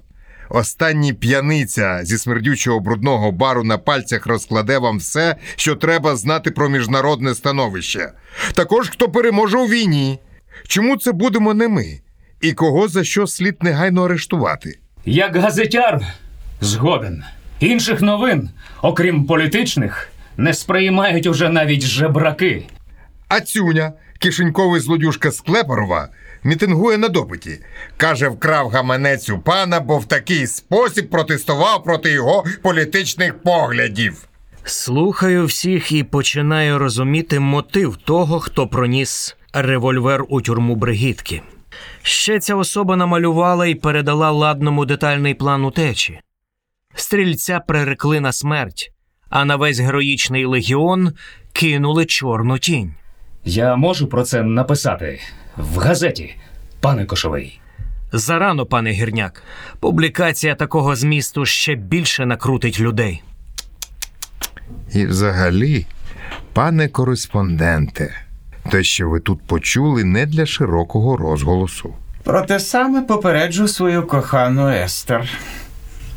[0.48, 6.68] Останній п'яниця зі смердючого брудного бару на пальцях розкладе вам все, що треба знати про
[6.68, 8.12] міжнародне становище.
[8.54, 10.18] Також хто переможе у війні.
[10.68, 12.00] Чому це будемо не ми?
[12.40, 14.78] І кого за що слід негайно арештувати?
[15.04, 16.00] Як газетяр,
[16.60, 17.24] згоден.
[17.60, 18.50] Інших новин,
[18.82, 22.62] окрім політичних, не сприймають уже навіть жебраки.
[23.28, 26.08] А цюня, кишеньковий злодюжка Склепарова,
[26.44, 27.61] мітингує на допиті.
[27.96, 34.28] Каже, вкрав гаманець у пана, бо в такий спосіб протестував проти його політичних поглядів.
[34.64, 41.42] Слухаю всіх і починаю розуміти мотив того, хто проніс револьвер у тюрму бригітки.
[42.02, 46.20] Ще ця особа намалювала і передала ладному детальний план утечі.
[46.94, 48.92] Стрільця прирекли на смерть,
[49.30, 51.12] а на весь героїчний легіон
[51.52, 52.94] кинули чорну тінь.
[53.44, 55.20] Я можу про це написати
[55.56, 56.36] в газеті,
[56.80, 57.60] пане Кошовий.
[58.12, 59.42] Зарано, пане гірняк,
[59.80, 63.22] публікація такого змісту ще більше накрутить людей.
[64.92, 65.86] І взагалі,
[66.52, 68.14] пане кореспонденте,
[68.70, 71.94] те, що ви тут почули, не для широкого розголосу.
[72.24, 75.28] Про те саме попереджу свою кохану Естер.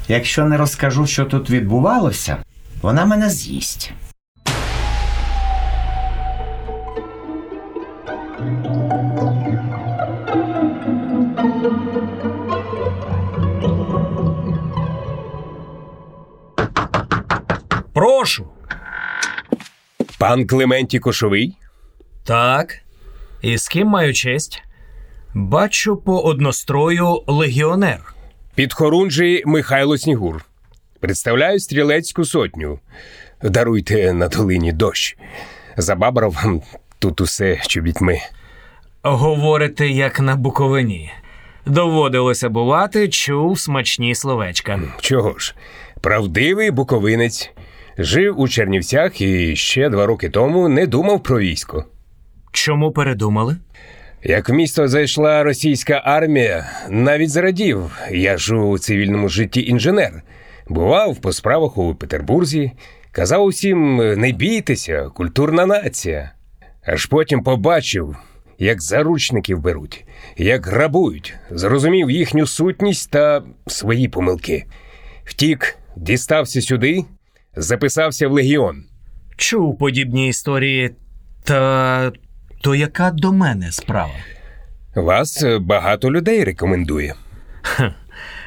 [0.07, 2.37] Якщо не розкажу, що тут відбувалося,
[2.81, 3.91] вона мене з'їсть.
[17.97, 18.47] Прошу.
[20.19, 21.57] Пан Клементі Кошовий?
[22.23, 22.75] Так.
[23.41, 24.63] І з ким маю честь?
[25.33, 28.13] Бачу по однострою легіонер.
[28.55, 30.45] Підхорунжий Михайло Снігур.
[30.99, 32.79] Представляю стрілецьку сотню.
[33.43, 35.17] Даруйте на долині дощ.
[35.77, 36.57] Забабрав хм,
[36.99, 38.19] тут усе чобітьми.
[39.03, 41.11] Говорите, як на Буковині.
[41.65, 44.79] Доводилося бувати, чув смачні словечка.
[44.99, 45.55] Чого ж?
[46.01, 47.51] Правдивий буковинець.
[47.97, 51.85] Жив у Чернівцях і ще два роки тому не думав про військо.
[52.51, 53.57] Чому передумали?
[54.23, 57.97] Як в місто зайшла російська армія, навіть зрадів.
[58.11, 60.23] Я ж у цивільному житті інженер.
[60.67, 62.71] Бував по справах у Петербурзі,
[63.11, 66.31] казав усім: не бійтеся, культурна нація.
[66.85, 68.15] Аж потім побачив,
[68.59, 70.05] як заручників беруть,
[70.37, 74.65] як грабують, зрозумів їхню сутність та свої помилки.
[75.25, 77.05] Втік, дістався сюди,
[77.57, 78.83] записався в легіон.
[79.37, 80.95] Чув подібні історії.
[81.43, 82.11] Та
[82.61, 84.13] то яка до мене справа?
[84.95, 87.15] Вас е, багато людей рекомендує.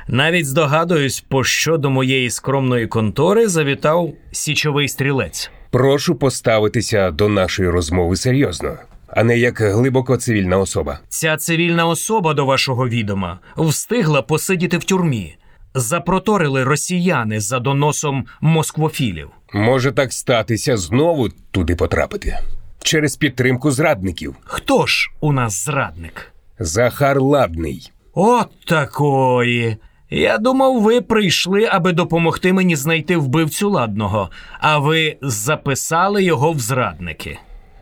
[0.09, 5.51] Навіть здогадуюсь, по що до моєї скромної контори завітав січовий стрілець.
[5.71, 10.99] Прошу поставитися до нашої розмови серйозно, а не як глибоко цивільна особа.
[11.09, 15.37] Ця цивільна особа до вашого відома встигла посидіти в тюрмі.
[15.75, 19.31] Запроторили росіяни за доносом москвофілів.
[19.53, 22.39] Може так статися знову туди потрапити
[22.83, 24.37] через підтримку зрадників.
[24.45, 26.33] Хто ж у нас зрадник?
[26.59, 27.93] Захар Ладний.
[28.15, 29.77] От такої.
[30.11, 34.31] Я думав, ви прийшли, аби допомогти мені знайти вбивцю ладного,
[34.61, 37.39] а ви записали його в зрадники.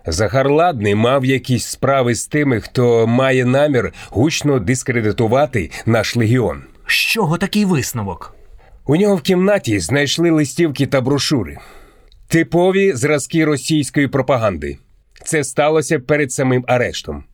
[0.07, 6.62] Захар Ладний мав якісь справи з тими, хто має намір гучно дискредитувати наш легіон.
[6.88, 8.35] З чого такий висновок?
[8.87, 11.59] У нього в кімнаті знайшли листівки та брошури,
[12.29, 14.79] типові зразки російської пропаганди.
[15.24, 17.24] Це сталося перед самим арештом.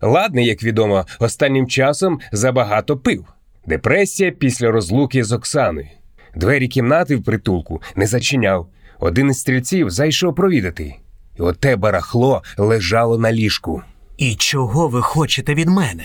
[0.00, 3.24] Ладний, як відомо, останнім часом забагато пив.
[3.66, 5.88] Депресія після розлуки з Оксаною.
[6.34, 8.68] Двері кімнати в притулку не зачиняв.
[9.00, 10.94] Один із стрільців зайшов провідати.
[11.38, 13.82] І оте барахло лежало на ліжку.
[14.16, 16.04] І чого ви хочете від мене?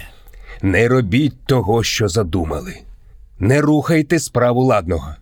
[0.61, 2.79] Не робіть того, що задумали.
[3.39, 5.15] Не рухайте справу ладного.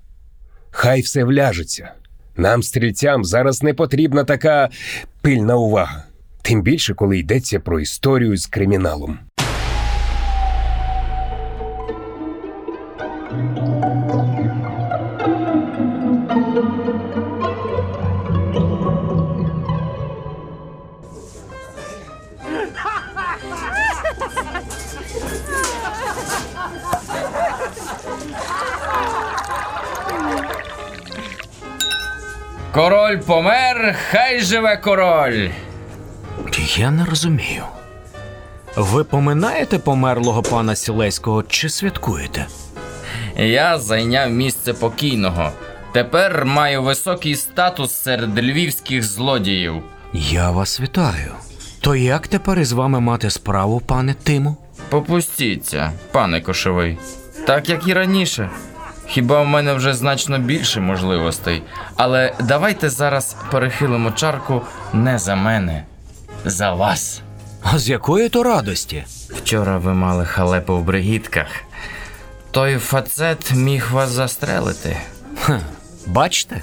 [0.72, 1.92] Хай все вляжеться.
[2.36, 4.70] Нам, стрільцям, зараз не потрібна така
[5.22, 6.04] пильна увага.
[6.42, 9.20] Тим більше, коли йдеться про історію з криміналом.
[32.78, 35.50] Король помер, хай живе король.
[36.76, 37.64] Я не розумію.
[38.76, 42.46] Ви поминаєте померлого пана Сілеського чи святкуєте?
[43.36, 45.52] Я зайняв місце покійного.
[45.94, 49.84] Тепер маю високий статус серед львівських злодіїв.
[50.14, 51.32] Я вас вітаю.
[51.82, 54.58] То як тепер із вами мати справу, пане Тиму?
[54.90, 56.98] Попустіться, пане Кошовий.
[57.48, 58.50] Так як і раніше.
[59.08, 61.64] Хіба в мене вже значно більше можливостей.
[61.96, 64.62] Але давайте зараз перехилимо чарку
[64.94, 65.84] не за мене,
[66.46, 67.22] за вас.
[67.62, 69.04] А з якої то радості?
[69.30, 71.48] Вчора ви мали халепу в бригітках.
[72.52, 74.98] Той фацет міг вас застрелити.
[75.42, 75.60] Ха,
[76.06, 76.62] бачите?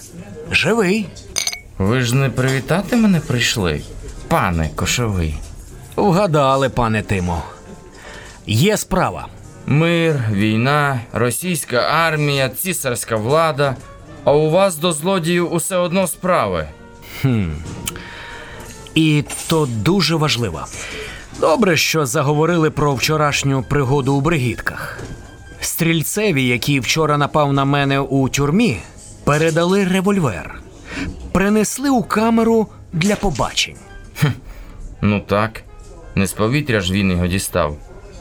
[0.50, 1.08] Живий.
[1.78, 3.82] Ви ж не привітати мене прийшли,
[4.28, 5.38] пане Кошовий.
[5.96, 7.42] Вгадали, пане Тимо.
[8.46, 9.26] Є справа.
[9.66, 13.76] Мир, війна, російська армія, цісарська влада.
[14.24, 16.68] А у вас до злодіїв усе одно справи.
[18.94, 20.66] І то дуже важливо.
[21.40, 24.98] Добре, що заговорили про вчорашню пригоду у бригітках.
[25.60, 28.78] Стрільцеві, який вчора напав на мене у тюрмі,
[29.24, 30.60] передали револьвер.
[31.32, 33.76] принесли у камеру для побачень.
[35.00, 35.62] Ну так.
[36.14, 37.76] Не з повітря ж він його дістав.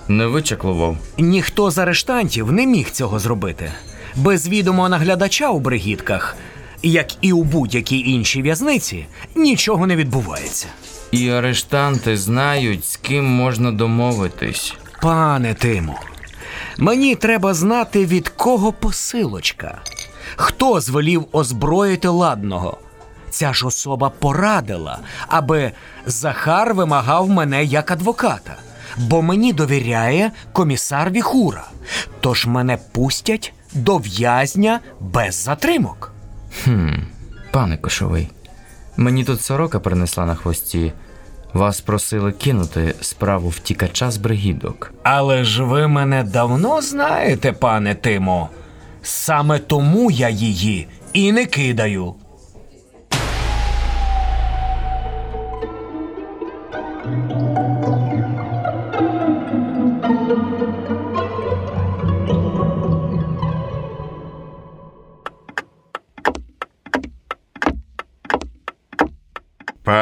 [0.08, 0.98] Не вичаклував.
[1.18, 3.72] Ніхто з арештантів не міг цього зробити.
[4.16, 6.36] Без відомого наглядача у бригідках,
[6.84, 10.68] як і у будь-якій іншій в'язниці, нічого не відбувається.
[11.12, 14.74] І арештанти знають, з ким можна домовитись.
[15.02, 15.96] Пане Тиму,
[16.78, 19.82] мені треба знати, від кого посилочка.
[20.36, 22.78] Хто звелів озброїти ладного?
[23.30, 25.72] Ця ж особа порадила, аби
[26.06, 28.56] Захар вимагав мене як адвоката,
[28.98, 31.68] бо мені довіряє комісар Віхура.
[32.22, 36.14] Тож мене пустять до в'язня без затримок.
[37.52, 38.30] Пане Кошовий,
[38.98, 40.94] мені тут сорока принесла на хвості.
[41.54, 44.94] Вас просили кинути справу втікача з бригідок.
[45.04, 48.50] Але ж ви мене давно знаєте, пане Тимо.
[49.02, 52.16] Саме тому я її і не кидаю.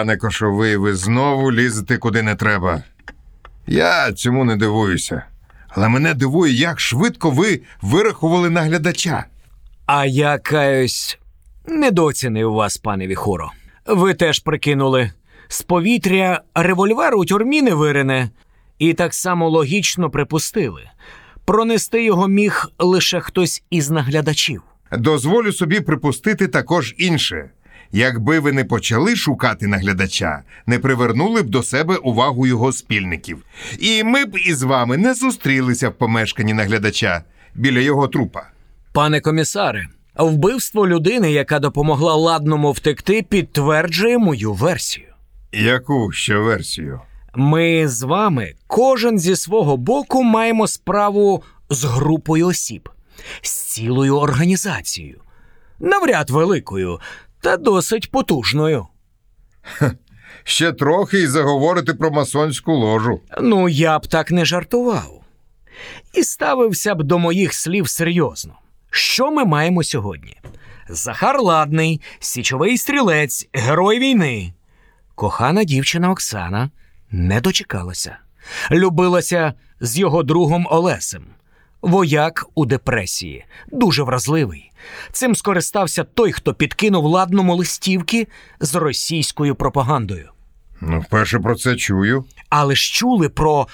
[0.01, 2.83] Пане Кошовий, ви знову лізете куди не треба.
[3.67, 5.23] Я цьому не дивуюся.
[5.69, 9.25] Але мене дивує, як швидко ви вирахували наглядача.
[9.85, 11.19] А я каюсь,
[11.67, 13.51] недооцінив вас, пане Віхоро.
[13.85, 15.11] Ви теж прикинули.
[15.47, 18.29] З повітря револьвер у тюрмі не вирине,
[18.79, 20.89] і так само логічно припустили.
[21.45, 24.63] Пронести його міг лише хтось із наглядачів.
[24.91, 27.49] Дозволю собі припустити також інше.
[27.91, 33.45] Якби ви не почали шукати наглядача, не привернули б до себе увагу його спільників.
[33.79, 37.23] І ми б із вами не зустрілися в помешканні наглядача
[37.55, 38.43] біля його трупа.
[38.93, 45.07] Пане комісаре, вбивство людини, яка допомогла ладному втекти, підтверджує мою версію.
[45.51, 47.01] Яку ще версію?
[47.35, 52.89] Ми з вами, кожен зі свого боку, маємо справу з групою осіб,
[53.41, 55.21] з цілою організацією.
[55.79, 56.99] Навряд великою,
[57.41, 58.87] та досить потужною.
[60.43, 63.21] Ще трохи і заговорити про масонську ложу.
[63.41, 65.21] Ну, я б так не жартував.
[66.13, 68.53] І ставився б до моїх слів серйозно.
[68.91, 70.37] Що ми маємо сьогодні?
[70.89, 74.53] Захар Ладний, січовий стрілець, герой війни.
[75.15, 76.69] Кохана дівчина Оксана
[77.11, 78.17] не дочекалася.
[78.71, 81.25] Любилася з його другом Олесем.
[81.81, 84.71] Вояк у депресії, дуже вразливий.
[85.11, 88.27] Цим скористався той, хто підкинув ладному листівки
[88.59, 90.29] з російською пропагандою.
[90.81, 92.25] Ну, вперше про це чую.
[92.49, 93.67] Але ж чули про,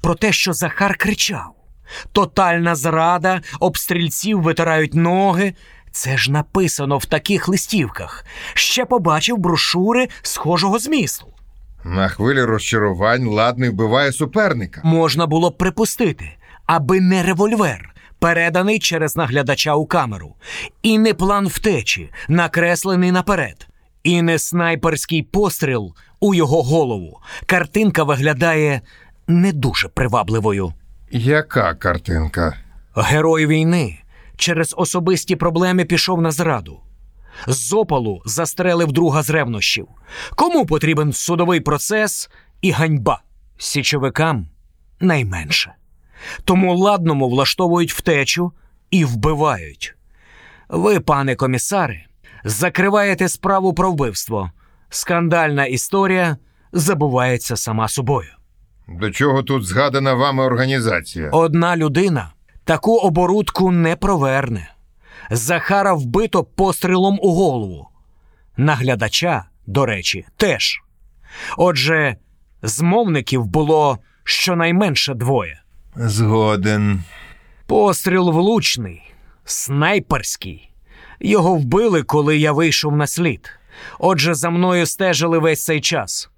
[0.00, 1.54] про те, що Захар кричав:
[2.12, 5.54] Тотальна зрада, обстрільців витирають ноги.
[5.92, 8.24] Це ж написано в таких листівках.
[8.54, 11.26] Ще побачив брошури схожого змісту.
[11.84, 14.80] На хвилі розчарувань ладний вбиває суперника.
[14.84, 16.36] Можна було б припустити,
[16.66, 20.36] аби не револьвер, переданий через наглядача у камеру,
[20.82, 23.68] і не план втечі, накреслений наперед,
[24.02, 27.20] і не снайперський постріл у його голову.
[27.46, 28.80] Картинка виглядає
[29.28, 30.72] не дуже привабливою.
[31.10, 32.56] Яка картинка?
[32.94, 33.98] Герой війни
[34.36, 36.80] через особисті проблеми пішов на зраду.
[37.46, 39.88] З опалу застрелив друга з ревнощів.
[40.34, 43.22] Кому потрібен судовий процес і ганьба?
[43.58, 44.46] Січовикам
[45.00, 45.72] найменше.
[46.44, 48.52] Тому ладному влаштовують втечу
[48.90, 49.94] і вбивають.
[50.68, 52.06] Ви, пане комісаре,
[52.44, 54.50] закриваєте справу про вбивство.
[54.88, 56.36] Скандальна історія
[56.72, 58.28] забувається сама собою.
[58.88, 61.30] До чого тут згадана вами організація?
[61.30, 62.32] Одна людина
[62.64, 64.70] таку оборудку не проверне.
[65.30, 67.88] Захара вбито пострілом у голову.
[68.56, 70.82] Наглядача, до речі, теж.
[71.56, 72.16] Отже,
[72.62, 75.61] змовників було щонайменше двоє.
[75.96, 77.02] Згоден.
[77.66, 79.02] Постріл влучний,
[79.44, 80.70] снайперський.
[81.20, 83.50] Його вбили, коли я вийшов на слід.
[83.98, 86.30] Отже, за мною стежили весь цей час.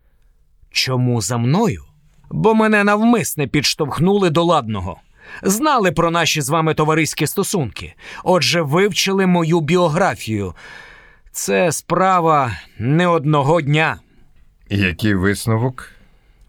[0.70, 1.84] Чому за мною?
[2.30, 4.96] Бо мене навмисне підштовхнули до ладного.
[5.42, 7.94] Знали про наші з вами товариські стосунки.
[8.24, 10.54] Отже, вивчили мою біографію.
[11.32, 13.96] Це справа не одного дня.
[14.70, 15.90] Який висновок?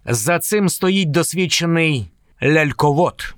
[0.06, 2.12] За цим стоїть досвідчений
[2.44, 3.36] ляльковод.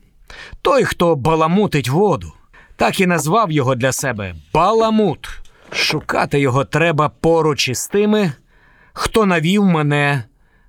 [0.62, 2.34] Той, хто баламутить воду.
[2.76, 5.30] Так і назвав його для себе Баламут.
[5.72, 8.32] Шукати його треба поруч із тими,
[8.94, 10.24] хто навів мене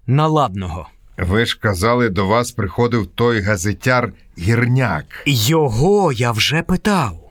[0.07, 0.89] на ладного.
[1.18, 5.05] Ви ж казали, до вас приходив той газетяр гірняк.
[5.26, 7.29] Його я вже питав.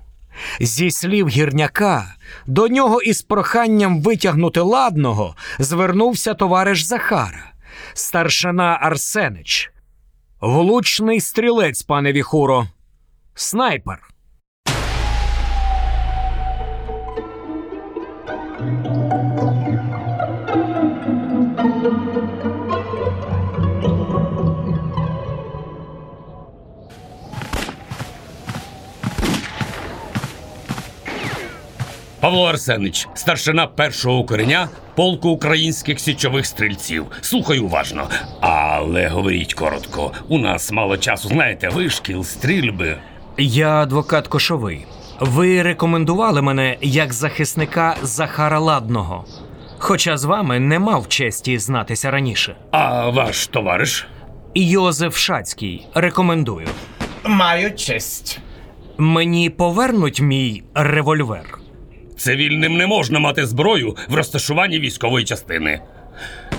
[0.60, 2.16] Зі слів гірняка,
[2.48, 7.52] до нього із проханням витягнути ладного звернувся товариш Захара,
[7.94, 9.72] старшина Арсенич.
[10.42, 12.68] Влучний стрілець, пане Віхуро.
[13.34, 14.08] Снайпер.
[32.28, 37.06] Павло Арсенич, старшина першого укореня полку українських січових стрільців.
[37.22, 38.10] Слухай уважно,
[38.42, 40.12] але говоріть коротко.
[40.28, 42.98] У нас мало часу, знаєте, вишкіл, стрільби.
[43.38, 44.86] Я адвокат Кошовий.
[45.20, 49.26] Ви рекомендували мене як захисника Захара Ладного.
[49.78, 52.56] Хоча з вами не мав честі знатися раніше.
[52.72, 54.08] А ваш товариш?
[54.56, 55.88] Йозеф Шацький.
[55.94, 56.68] Рекомендую.
[57.24, 58.40] Маю честь.
[58.98, 61.58] Мені повернуть мій револьвер.
[62.18, 65.82] Цивільним не можна мати зброю в розташуванні військової частини.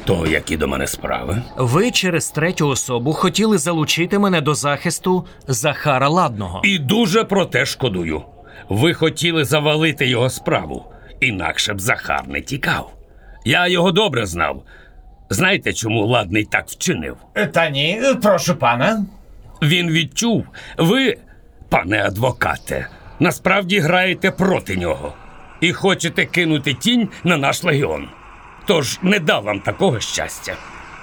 [0.05, 1.43] То які до мене справи?
[1.57, 6.61] Ви через третю особу хотіли залучити мене до захисту Захара Ладного.
[6.65, 8.23] І дуже про те шкодую.
[8.69, 10.85] Ви хотіли завалити його справу,
[11.21, 12.93] інакше б Захар не тікав.
[13.45, 14.63] Я його добре знав.
[15.31, 17.17] Знаєте, чому ладний так вчинив?
[17.53, 19.07] Та ні, прошу пана.
[19.63, 20.47] Він відчув,
[20.79, 21.17] ви,
[21.69, 22.89] пане адвокате,
[23.21, 25.15] насправді граєте проти нього
[25.61, 28.09] і хочете кинути тінь на наш легіон.
[28.67, 30.57] Тож не дав вам такого щастя.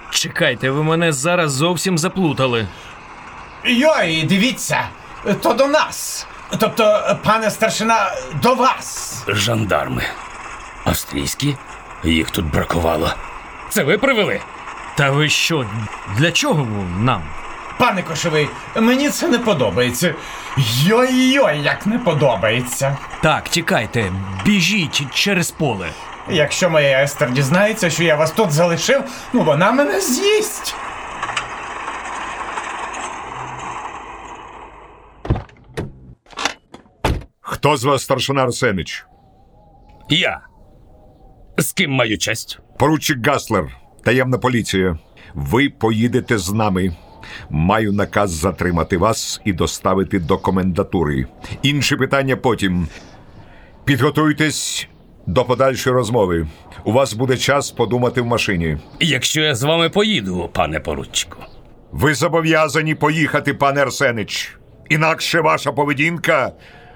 [0.10, 2.68] Чекайте, ви мене зараз зовсім заплутали.
[3.66, 4.90] Йой, дивіться,
[5.42, 6.28] то до нас.
[6.60, 8.12] Тобто, пане старшина,
[8.44, 9.24] до вас.
[9.28, 10.04] Жандарми.
[10.84, 11.56] Австрійські?
[12.04, 13.14] Їх тут бракувало.
[13.70, 14.42] Це ви привели?
[14.98, 15.66] Та ви що?
[16.18, 16.68] Для чого
[17.00, 17.24] нам?
[17.78, 20.16] Пане Кошовий, мені це не подобається.
[20.58, 22.98] Йой-йой, як не подобається.
[23.22, 24.12] Так, тікайте,
[24.46, 25.88] біжіть через поле.
[26.30, 29.04] Якщо моя Естер дізнається, що я вас тут залишив,
[29.34, 30.76] ну вона мене з'їсть.
[37.42, 39.06] Хто з вас старшина Арсенич?
[40.10, 40.42] Я.
[41.58, 42.60] З ким маю честь?
[42.80, 44.98] Поручик Гаслер, таємна поліція.
[45.34, 46.96] Ви поїдете з нами.
[47.50, 51.26] Маю наказ затримати вас і доставити до комендатури.
[51.62, 52.88] Інші питання потім.
[53.86, 54.88] Підготуйтесь
[55.28, 56.48] до подальшої розмови.
[56.84, 58.78] У вас буде час подумати в машині.
[59.00, 61.38] Якщо я з вами поїду, пане поручику.
[61.92, 64.58] Ви зобов'язані поїхати, пане Арсенич.
[64.90, 66.52] Інакше ваша поведінка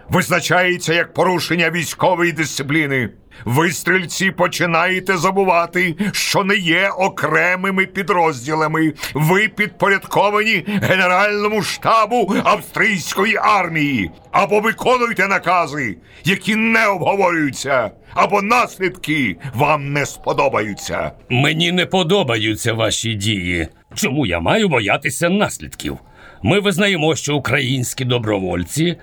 [0.10, 3.10] визначається як порушення військової дисципліни.
[3.46, 8.94] Ви, стрільці, починаєте забувати, що не є окремими підрозділами.
[9.14, 14.12] Ви підпорядковані Генеральному штабу австрійської армії.
[14.32, 21.12] Або виконуйте накази, які не обговорюються, або наслідки вам не сподобаються.
[21.30, 23.68] Мені не подобаються ваші дії.
[23.96, 25.98] Чому я маю боятися наслідків?
[26.44, 28.98] Ми визнаємо, що українські добровольці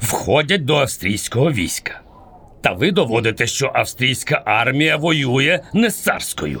[0.00, 2.00] входять до австрійського війська.
[2.62, 6.60] Та ви доводите, що австрійська армія воює не з царською,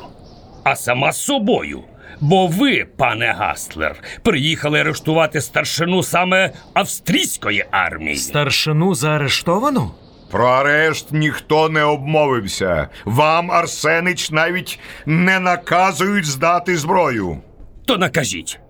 [0.64, 1.80] а сама з собою.
[2.20, 8.16] Бо ви, пане Гаслер, приїхали арештувати старшину саме австрійської армії.
[8.16, 9.94] Старшину заарештовано?
[10.30, 12.88] Про арешт ніхто не обмовився.
[13.04, 17.38] Вам, Арсенич, навіть не наказують здати зброю.
[17.86, 18.60] То накажіть.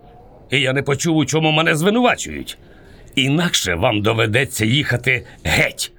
[0.50, 2.58] І я не почув, у чому мене звинувачують.
[3.14, 5.92] Інакше вам доведеться їхати геть,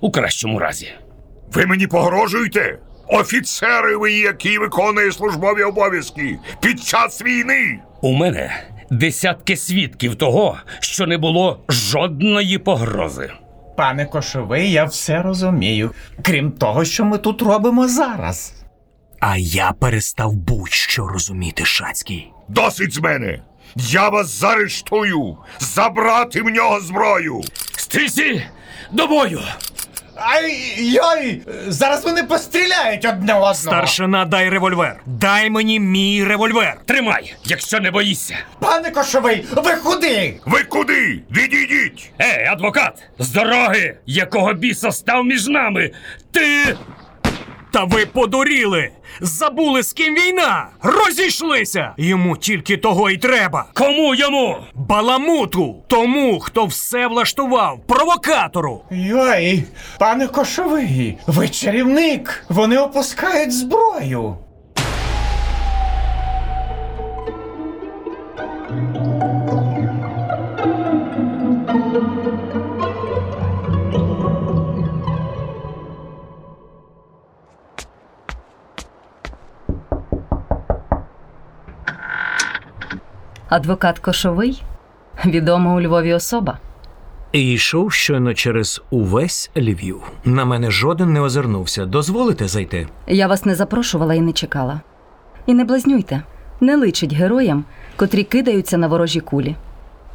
[0.00, 0.88] у кращому разі.
[1.52, 2.78] Ви мені погрожуєте?
[3.08, 7.78] Офіцери ви, які виконує службові обов'язки під час війни.
[8.00, 13.30] У мене десятки свідків того, що не було жодної погрози.
[13.76, 15.90] Пане Кошовий, я все розумію.
[16.22, 18.54] Крім того, що ми тут робимо зараз.
[19.20, 22.32] А я перестав будь-що розуміти, Шацький.
[22.48, 23.42] Досить з мене.
[23.78, 25.36] Я вас заарештую.
[25.58, 27.40] Забрати в нього зброю.
[27.76, 28.42] Стрільці!
[28.92, 29.40] До бою!
[30.16, 31.42] Ай йой!
[31.68, 33.54] Зараз вони постріляють одне одного.
[33.54, 35.00] Старшина, дай револьвер.
[35.06, 36.76] Дай мені мій револьвер.
[36.86, 38.36] Тримай, якщо не боїшся.
[38.60, 40.40] Пане Кошовий, ви куди?
[40.46, 41.22] Ви куди?
[41.30, 42.10] Відійдіть!
[42.20, 43.02] Ей, адвокат!
[43.18, 43.96] З дороги!
[44.06, 45.90] Якого біса став між нами?
[46.30, 46.76] Ти.
[47.70, 48.90] Та ви подуріли!
[49.20, 50.68] Забули, з ким війна!
[50.82, 51.92] Розійшлися!
[51.96, 53.64] Йому тільки того й треба.
[53.74, 54.56] Кому йому?
[54.74, 55.76] Баламуту!
[55.86, 58.82] Тому, хто все влаштував, провокатору!
[58.90, 59.64] Йой,
[59.98, 62.44] пане Кошовий, ви чарівник.
[62.48, 64.36] Вони опускають зброю.
[83.48, 84.62] Адвокат Кошовий
[85.24, 86.58] відома у Львові особа.
[87.32, 90.02] І йшов щойно через увесь Львів.
[90.24, 91.86] На мене жоден не озирнувся.
[91.86, 92.88] Дозволите зайти?
[93.06, 94.80] Я вас не запрошувала і не чекала.
[95.46, 96.22] І не блазнюйте,
[96.60, 97.64] не личить героям,
[97.96, 99.56] котрі кидаються на ворожі кулі.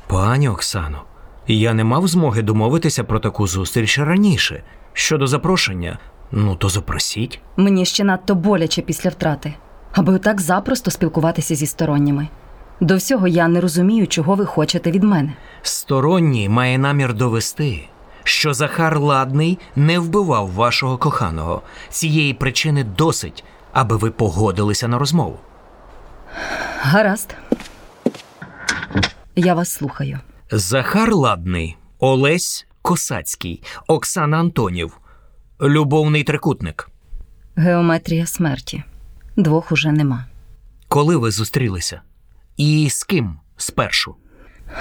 [0.08, 1.02] Пані Оксано,
[1.48, 4.64] я не мав змоги домовитися про таку зустріч раніше.
[4.94, 6.00] Щодо запрошення,
[6.32, 7.40] ну то запросіть.
[7.58, 9.54] Мені ще надто боляче після втрати,
[9.94, 12.28] аби отак запросто спілкуватися зі сторонніми.
[12.80, 15.34] До всього я не розумію, чого ви хочете від мене.
[15.61, 17.88] Сторонній має намір довести,
[18.24, 21.61] що Захар Ладний не вбивав вашого коханого.
[21.89, 23.43] Цієї причини досить,
[23.74, 25.39] аби ви погодилися на розмову.
[26.82, 27.36] Гаразд.
[29.36, 30.19] Я вас слухаю.
[30.51, 34.97] Захар Ладний, Олесь Косацький, Оксана Антонів.
[35.61, 36.89] Любовний трикутник.
[37.55, 38.84] Геометрія смерті.
[39.38, 40.26] Двох уже нема.
[40.88, 42.01] Коли ви зустрілися?
[42.58, 44.16] І з ким спершу?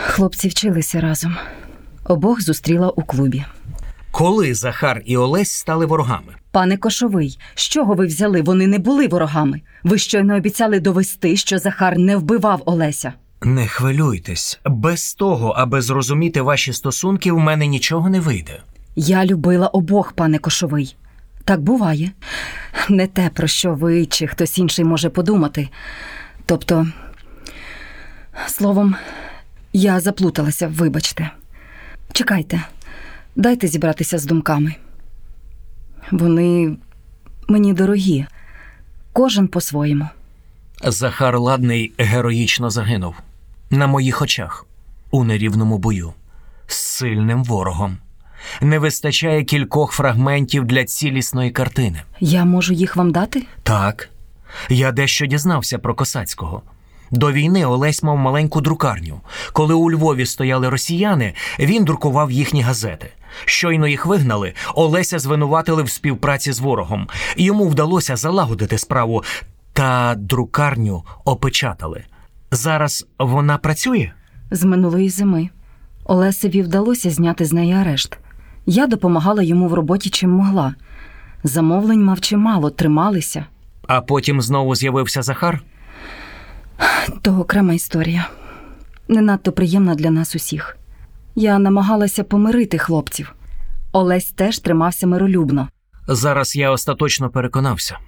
[0.06, 1.36] Хлопці вчилися разом.
[2.04, 3.44] Обох зустріла у клубі.
[4.10, 6.34] Коли Захар і Олесь стали ворогами?
[6.50, 8.42] Пане Кошовий, з чого ви взяли?
[8.42, 9.60] Вони не були ворогами.
[9.82, 13.12] Ви щойно обіцяли довести, що Захар не вбивав Олеся.
[13.42, 18.62] Не хвилюйтесь, без того, аби зрозуміти ваші стосунки, в мене нічого не вийде.
[18.96, 20.96] Я любила обох, пане Кошовий.
[21.44, 22.10] Так буває.
[22.88, 25.68] Не те, про що ви чи хтось інший може подумати.
[26.46, 26.86] Тобто,
[28.46, 28.96] словом,
[29.72, 31.30] я заплуталася, вибачте.
[32.12, 32.62] Чекайте,
[33.36, 34.74] дайте зібратися з думками.
[36.10, 36.76] Вони
[37.48, 38.26] мені дорогі,
[39.12, 40.08] кожен по-своєму.
[40.84, 43.14] Захар Ладний героїчно загинув
[43.70, 44.66] на моїх очах
[45.10, 46.12] у нерівному бою
[46.66, 47.98] з сильним ворогом.
[48.60, 52.02] Не вистачає кількох фрагментів для цілісної картини.
[52.20, 53.46] Я можу їх вам дати?
[53.62, 54.08] Так,
[54.68, 56.62] я дещо дізнався про Косацького.
[57.12, 59.20] До війни Олесь мав маленьку друкарню.
[59.52, 63.10] Коли у Львові стояли росіяни, він друкував їхні газети.
[63.44, 67.08] Щойно їх вигнали, Олеся звинуватили в співпраці з ворогом.
[67.36, 69.24] Йому вдалося залагодити справу,
[69.72, 72.04] та друкарню опечатали.
[72.50, 74.10] Зараз вона працює?
[74.50, 75.48] З минулої зими.
[76.04, 78.18] Олесеві вдалося зняти з неї арешт.
[78.66, 80.74] Я допомагала йому в роботі чим могла.
[81.44, 83.46] Замовлень мав чимало, трималися.
[83.88, 85.62] А потім знову з'явився Захар?
[87.22, 88.28] То окрема історія.
[89.08, 90.76] Не надто приємна для нас усіх.
[91.34, 93.34] Я намагалася помирити хлопців.
[93.92, 95.68] Олесь теж тримався миролюбно.
[96.08, 97.98] Зараз я остаточно переконався.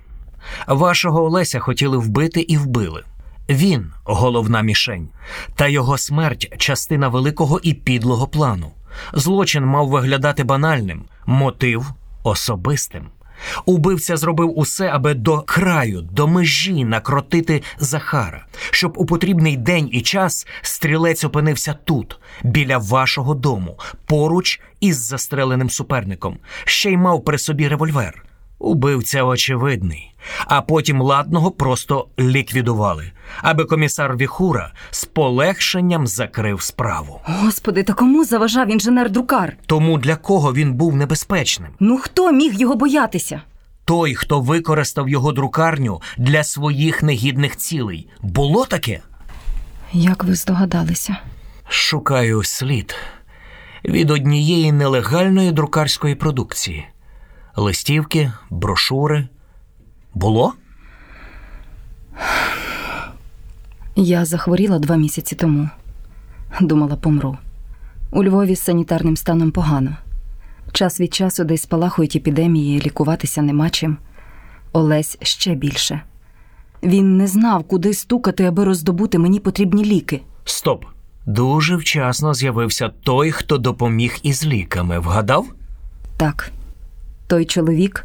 [0.67, 3.03] Вашого Олеся хотіли вбити і вбили.
[3.49, 5.09] Він головна мішень,
[5.55, 8.71] та його смерть частина великого і підлого плану.
[9.13, 11.87] Злочин мав виглядати банальним, мотив
[12.23, 13.07] особистим.
[13.65, 20.01] Убивця зробив усе, аби до краю, до межі накротити Захара, щоб у потрібний день і
[20.01, 27.39] час стрілець опинився тут, біля вашого дому, поруч із застреленим суперником, ще й мав при
[27.39, 28.25] собі револьвер.
[28.59, 30.15] Убивця очевидний,
[30.47, 37.21] а потім ладного просто ліквідували, аби комісар Віхура з полегшенням закрив справу.
[37.25, 39.57] Господи, та кому заважав інженер друкар?
[39.67, 41.71] Тому для кого він був небезпечним?
[41.81, 43.43] Ну хто міг його боятися?
[43.85, 48.09] Той, хто використав його друкарню для своїх негідних цілей.
[48.23, 49.01] Було таке?
[49.93, 51.17] Як ви здогадалися?
[51.69, 52.95] Шукаю слід
[53.85, 56.87] від однієї нелегальної друкарської продукції.
[57.57, 59.29] Листівки, брошури.
[60.15, 60.53] Було?
[63.97, 65.69] Я захворіла два місяці тому.
[66.61, 67.39] Думала, помру.
[68.11, 69.97] У Львові з санітарним станом погано.
[70.73, 73.97] Час від часу десь спалахують епідемії, лікуватися нема чим.
[74.73, 76.01] Олесь ще більше.
[76.83, 80.21] Він не знав, куди стукати, аби роздобути мені потрібні ліки.
[80.45, 80.85] Стоп.
[81.27, 84.99] Дуже вчасно з'явився той, хто допоміг із ліками.
[84.99, 85.47] Вгадав?
[86.17, 86.53] Так,
[87.27, 88.05] той чоловік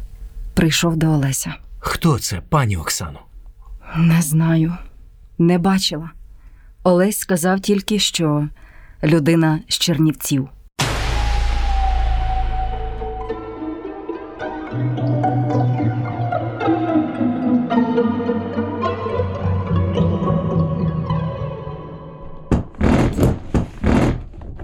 [0.54, 1.54] прийшов до Олеся.
[1.78, 3.18] Хто це, пані Оксано?
[3.96, 4.74] Не знаю,
[5.40, 6.10] не бачила.
[6.82, 8.48] Олесь сказав тільки, що
[9.04, 10.48] людина з Чернівців.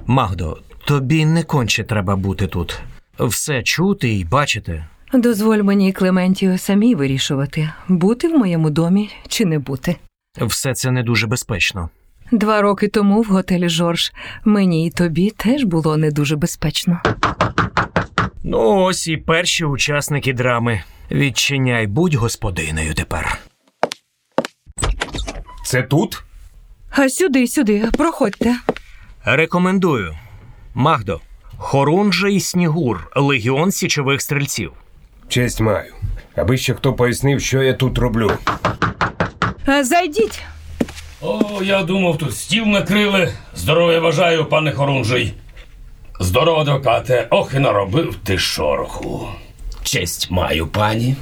[0.07, 2.81] Магдо, тобі не конче треба бути тут.
[3.19, 4.85] Все чути і бачити.
[5.13, 9.97] Дозволь мені, Клементію, самі вирішувати, бути в моєму домі чи не бути.
[10.41, 11.89] Все це не дуже безпечно.
[12.33, 14.13] Два роки тому в готелі Жорж
[14.45, 17.01] мені і тобі теж було не дуже безпечно.
[18.45, 20.83] Ну, ось і перші учасники драми.
[21.11, 23.39] Відчиняй, будь господинею тепер.
[25.65, 26.23] Це тут?
[26.91, 28.57] А сюди, сюди, проходьте.
[29.25, 30.17] Рекомендую.
[30.75, 31.21] Магдо,
[31.57, 34.73] Хорунжий Снігур, легіон січових стрільців.
[35.29, 35.95] Честь маю.
[36.37, 38.31] Аби ще хто пояснив, що я тут роблю.
[39.67, 40.43] А, Зайдіть.
[41.21, 43.33] О, я думав, тут стіл накрили.
[43.55, 45.35] Здоров'я бажаю, пане Хорунжий.
[46.21, 47.27] Здорово, адвокате.
[47.31, 49.29] Ох, і наробив ти шороху.
[49.83, 51.17] Честь маю, пані.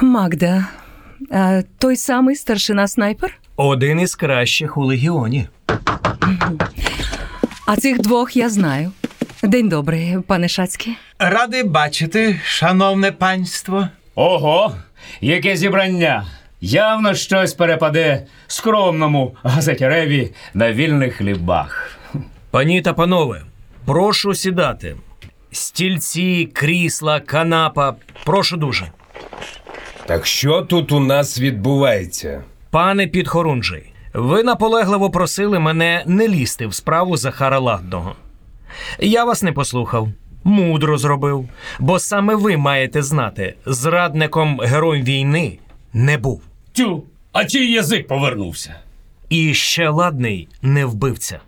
[0.00, 0.66] Магда,
[1.30, 3.38] а, той самий старшина снайпер?
[3.56, 5.46] Один із кращих у легіоні.
[7.66, 8.92] А цих двох я знаю.
[9.42, 10.96] День добрий, пане Шацький.
[11.18, 13.88] Радий бачити, шановне панство.
[14.14, 14.74] Ого,
[15.20, 16.26] яке зібрання!
[16.60, 21.98] Явно щось перепаде скромному газетяреві на вільних хлібах.
[22.50, 23.42] Пані та панове,
[23.84, 24.96] прошу сідати.
[25.52, 27.94] Стільці, крісла, канапа.
[28.24, 28.90] Прошу дуже.
[30.06, 32.42] Так що тут у нас відбувається?
[32.70, 38.16] Пане Підхорунжий, ви наполегливо просили мене не лізти в справу Захара Ладного.
[38.98, 40.08] Я вас не послухав,
[40.44, 41.48] мудро зробив,
[41.78, 45.58] бо саме ви маєте знати, зрадником героєм війни
[45.92, 46.42] не був.
[46.72, 48.74] Тю, а чий язик повернувся?
[49.28, 51.40] І ще ладний не вбивця.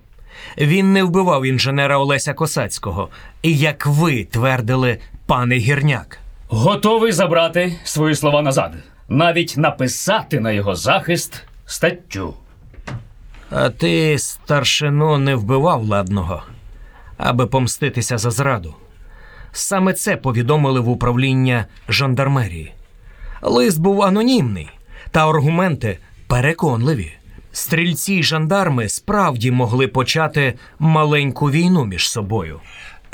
[0.59, 3.09] Він не вбивав інженера Олеся Косацького,
[3.43, 6.18] як ви твердили, пане гірняк.
[6.49, 8.72] Готовий забрати свої слова назад,
[9.09, 12.34] навіть написати на його захист статтю.
[13.51, 16.43] А ти, старшино, не вбивав ладного,
[17.16, 18.74] аби помститися за зраду.
[19.53, 22.72] Саме це повідомили в управління жандармерії.
[23.43, 24.68] Лист був анонімний,
[25.11, 27.12] та аргументи переконливі.
[27.53, 32.61] Стрільці й жандарми справді могли почати маленьку війну між собою.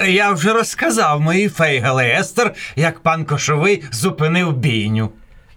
[0.08, 5.10] Я вже розказав моїй Фейгале Естер, як пан Кошовий зупинив бійню.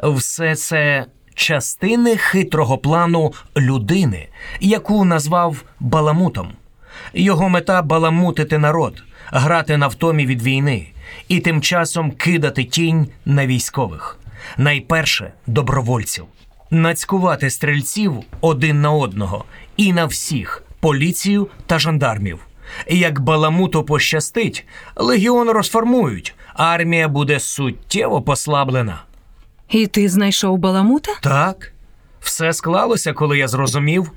[0.03, 1.05] Все це
[1.35, 4.27] частини хитрого плану людини,
[4.59, 6.53] яку назвав Баламутом.
[7.13, 10.87] Його мета баламутити народ, грати на втомі від війни
[11.27, 14.19] і тим часом кидати тінь на військових.
[14.57, 16.25] Найперше добровольців,
[16.71, 19.45] нацькувати стрільців один на одного
[19.77, 22.39] і на всіх поліцію та жандармів.
[22.87, 24.65] Як баламуту пощастить,
[24.95, 29.01] легіон розформують, армія буде суттєво послаблена.
[29.69, 31.11] І ти знайшов баламута?
[31.21, 31.73] Так,
[32.19, 34.11] все склалося, коли я зрозумів.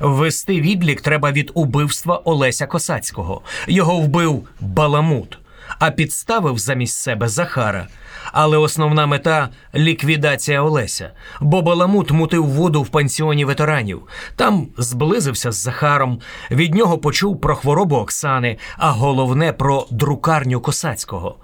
[0.00, 3.42] Вести відлік треба від убивства Олеся Косацького.
[3.66, 5.38] Його вбив Баламут,
[5.78, 7.88] а підставив замість себе Захара.
[8.32, 11.10] Але основна мета ліквідація Олеся,
[11.40, 14.02] бо Баламут мутив воду в пансіоні ветеранів.
[14.36, 16.20] Там зблизився з Захаром.
[16.50, 21.36] Від нього почув про хворобу Оксани, а головне про друкарню Косацького.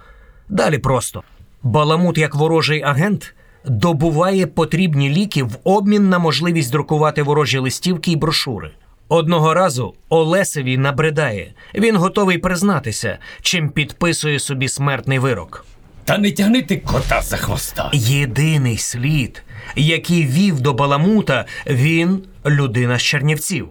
[0.48, 1.22] Далі просто
[1.62, 3.34] Баламут, як ворожий агент,
[3.64, 8.70] добуває потрібні ліки в обмін на можливість друкувати ворожі листівки і брошури.
[9.08, 11.52] Одного разу Олесеві набридає.
[11.74, 15.64] Він готовий признатися, чим підписує собі смертний вирок.
[16.06, 17.90] Та не тягни ти кота за хвоста.
[17.94, 19.42] Єдиний слід,
[19.76, 23.68] який вів до Баламута, він людина з Чернівців.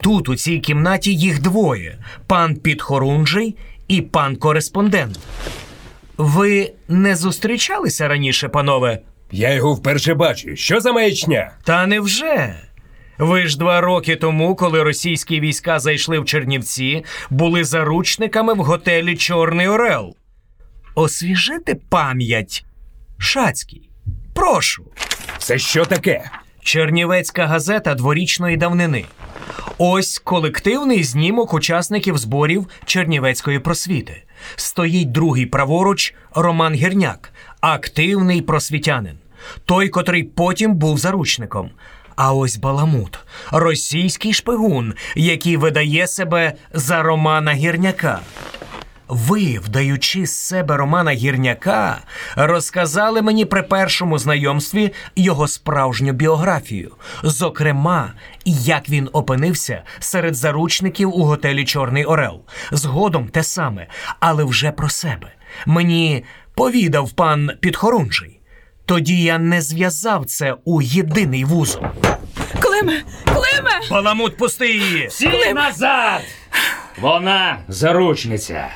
[0.00, 3.56] Тут, у цій кімнаті, їх двоє: пан Підхорунжий
[3.88, 5.18] і пан кореспондент.
[6.16, 8.98] Ви не зустрічалися раніше, панове?
[9.30, 10.56] Я його вперше бачу.
[10.56, 11.50] Що за маячня?
[11.64, 12.54] Та невже?
[13.18, 19.16] Ви ж два роки тому, коли російські війська зайшли в Чернівці, були заручниками в готелі
[19.16, 20.16] Чорний Орел.
[20.94, 22.64] Освіжити пам'ять.
[23.18, 23.90] Шацький.
[24.34, 24.84] Прошу.
[25.38, 26.30] Це що таке?
[26.62, 29.04] Чернівецька газета дворічної давнини.
[29.78, 34.22] Ось колективний знімок учасників зборів Чернівецької просвіти.
[34.56, 39.18] Стоїть другий праворуч Роман Гірняк, активний просвітянин.
[39.64, 41.70] Той, котрий потім був заручником.
[42.16, 43.18] А ось Баламут,
[43.50, 48.20] російський шпигун, який видає себе за Романа Гірняка.
[49.08, 51.98] Ви, вдаючи з себе Романа Гірняка,
[52.36, 56.92] розказали мені при першому знайомстві його справжню біографію,
[57.22, 58.12] зокрема,
[58.44, 62.40] як він опинився серед заручників у готелі Чорний Орел.
[62.72, 63.86] Згодом те саме,
[64.20, 65.32] але вже про себе.
[65.66, 66.24] Мені
[66.54, 68.40] повідав пан Підхорунжий.
[68.86, 71.82] Тоді я не зв'язав це у єдиний вузол.
[72.60, 73.02] Климе!
[73.24, 73.80] Климе!
[73.90, 75.06] Баламут, пусти її!
[75.06, 76.20] Всі назад!
[77.00, 78.68] Вона заручниця.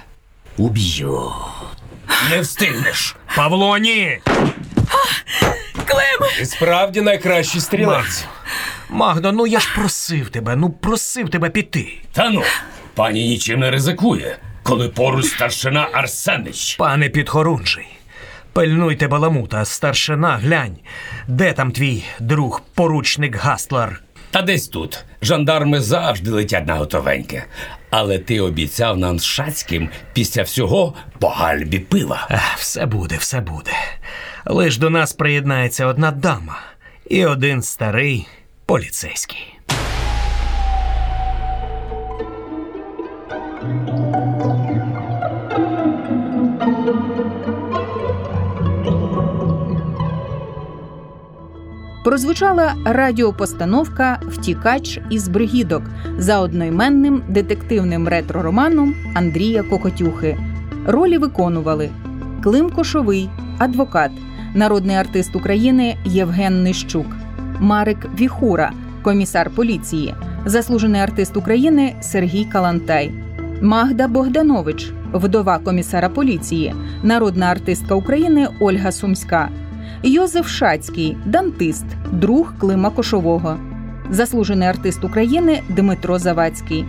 [0.58, 1.32] Уб'ю.
[2.30, 3.16] Не встигнеш.
[3.36, 4.18] Павло, ні!
[5.86, 6.32] Климе!
[6.38, 8.24] Ти справді найкращий стрілець.
[8.90, 11.98] Магдо, ну я ж просив тебе, ну просив тебе піти.
[12.12, 12.42] Та ну,
[12.94, 16.76] пані нічим не ризикує, коли поруч старшина Арсенич.
[16.76, 17.86] Пане підхорунжий,
[18.52, 20.76] пильнуйте баламута, старшина, глянь,
[21.28, 24.00] де там твій друг, поручник Гаслар?
[24.36, 25.04] Та десь тут.
[25.22, 27.44] Жандарми завжди летять на готовеньке.
[27.90, 32.26] Але ти обіцяв нам з Шацьким після всього по гальбі пива.
[32.30, 33.70] Ех, Все буде, все буде.
[34.46, 36.58] Лиш до нас приєднається одна дама
[37.10, 38.26] і один старий
[38.66, 39.58] поліцейський.
[52.06, 55.82] Прозвучала радіопостановка Втікач із бригідок
[56.18, 60.38] за одноіменним детективним ретро-романом Андрія Кокотюхи.
[60.86, 61.90] Ролі виконували
[62.42, 64.10] Клим Кошовий, адвокат,
[64.54, 67.06] народний артист України Євген Нищук,
[67.58, 73.12] Марик Віхура, комісар поліції, заслужений артист України Сергій Калантай,
[73.62, 79.48] Магда Богданович, вдова комісара поліції, народна артистка України Ольга Сумська.
[80.02, 83.58] Йозеф Шацький, дантист, друг Клима Кошового,
[84.10, 86.84] заслужений артист України Дмитро Завадський,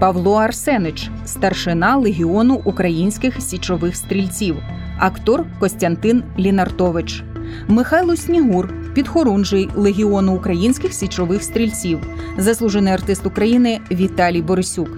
[0.00, 4.56] Павло Арсенич, старшина Легіону українських січових стрільців,
[4.98, 7.22] актор Костянтин Лінартович,
[7.68, 11.98] Михайло Снігур, підхорунжий Легіону українських січових стрільців,
[12.38, 14.88] заслужений артист України Віталій Борисюк,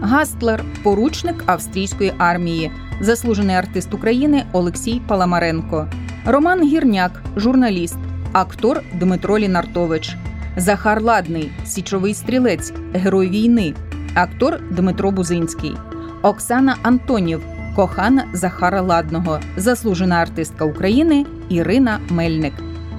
[0.00, 5.88] Гастлер, поручник австрійської армії, заслужений артист України Олексій Паламаренко.
[6.28, 7.96] Роман Гірняк, журналіст,
[8.32, 10.16] актор Дмитро Лінартович,
[10.56, 13.74] Захар Ладний, січовий стрілець, герой війни,
[14.14, 15.76] актор Дмитро Бузинський,
[16.22, 17.42] Оксана Антонів,
[17.76, 22.54] кохана Захара Ладного, заслужена артистка України Ірина Мельник.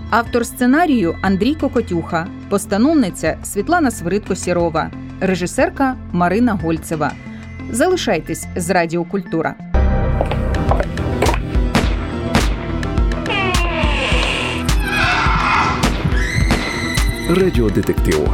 [0.09, 7.11] Автор сценарію Андрій Кокотюха, постановниця Світлана Свиридко Сірова, режисерка Марина Гольцева.
[7.71, 9.55] Залишайтесь з Радіокультура.
[17.29, 18.29] Радіодетектив.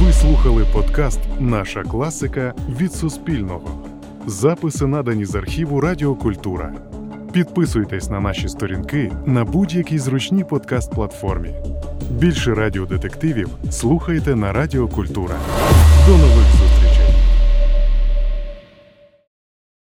[0.00, 3.86] Ви слухали подкаст Наша класика від Суспільного.
[4.26, 6.72] Записи надані з архіву Радіокультура.
[7.32, 11.54] Підписуйтесь на наші сторінки на будь-якій зручній подкаст-платформі.
[12.10, 15.36] Більше радіодетективів слухайте на Радіокультура.
[16.06, 16.59] До нових!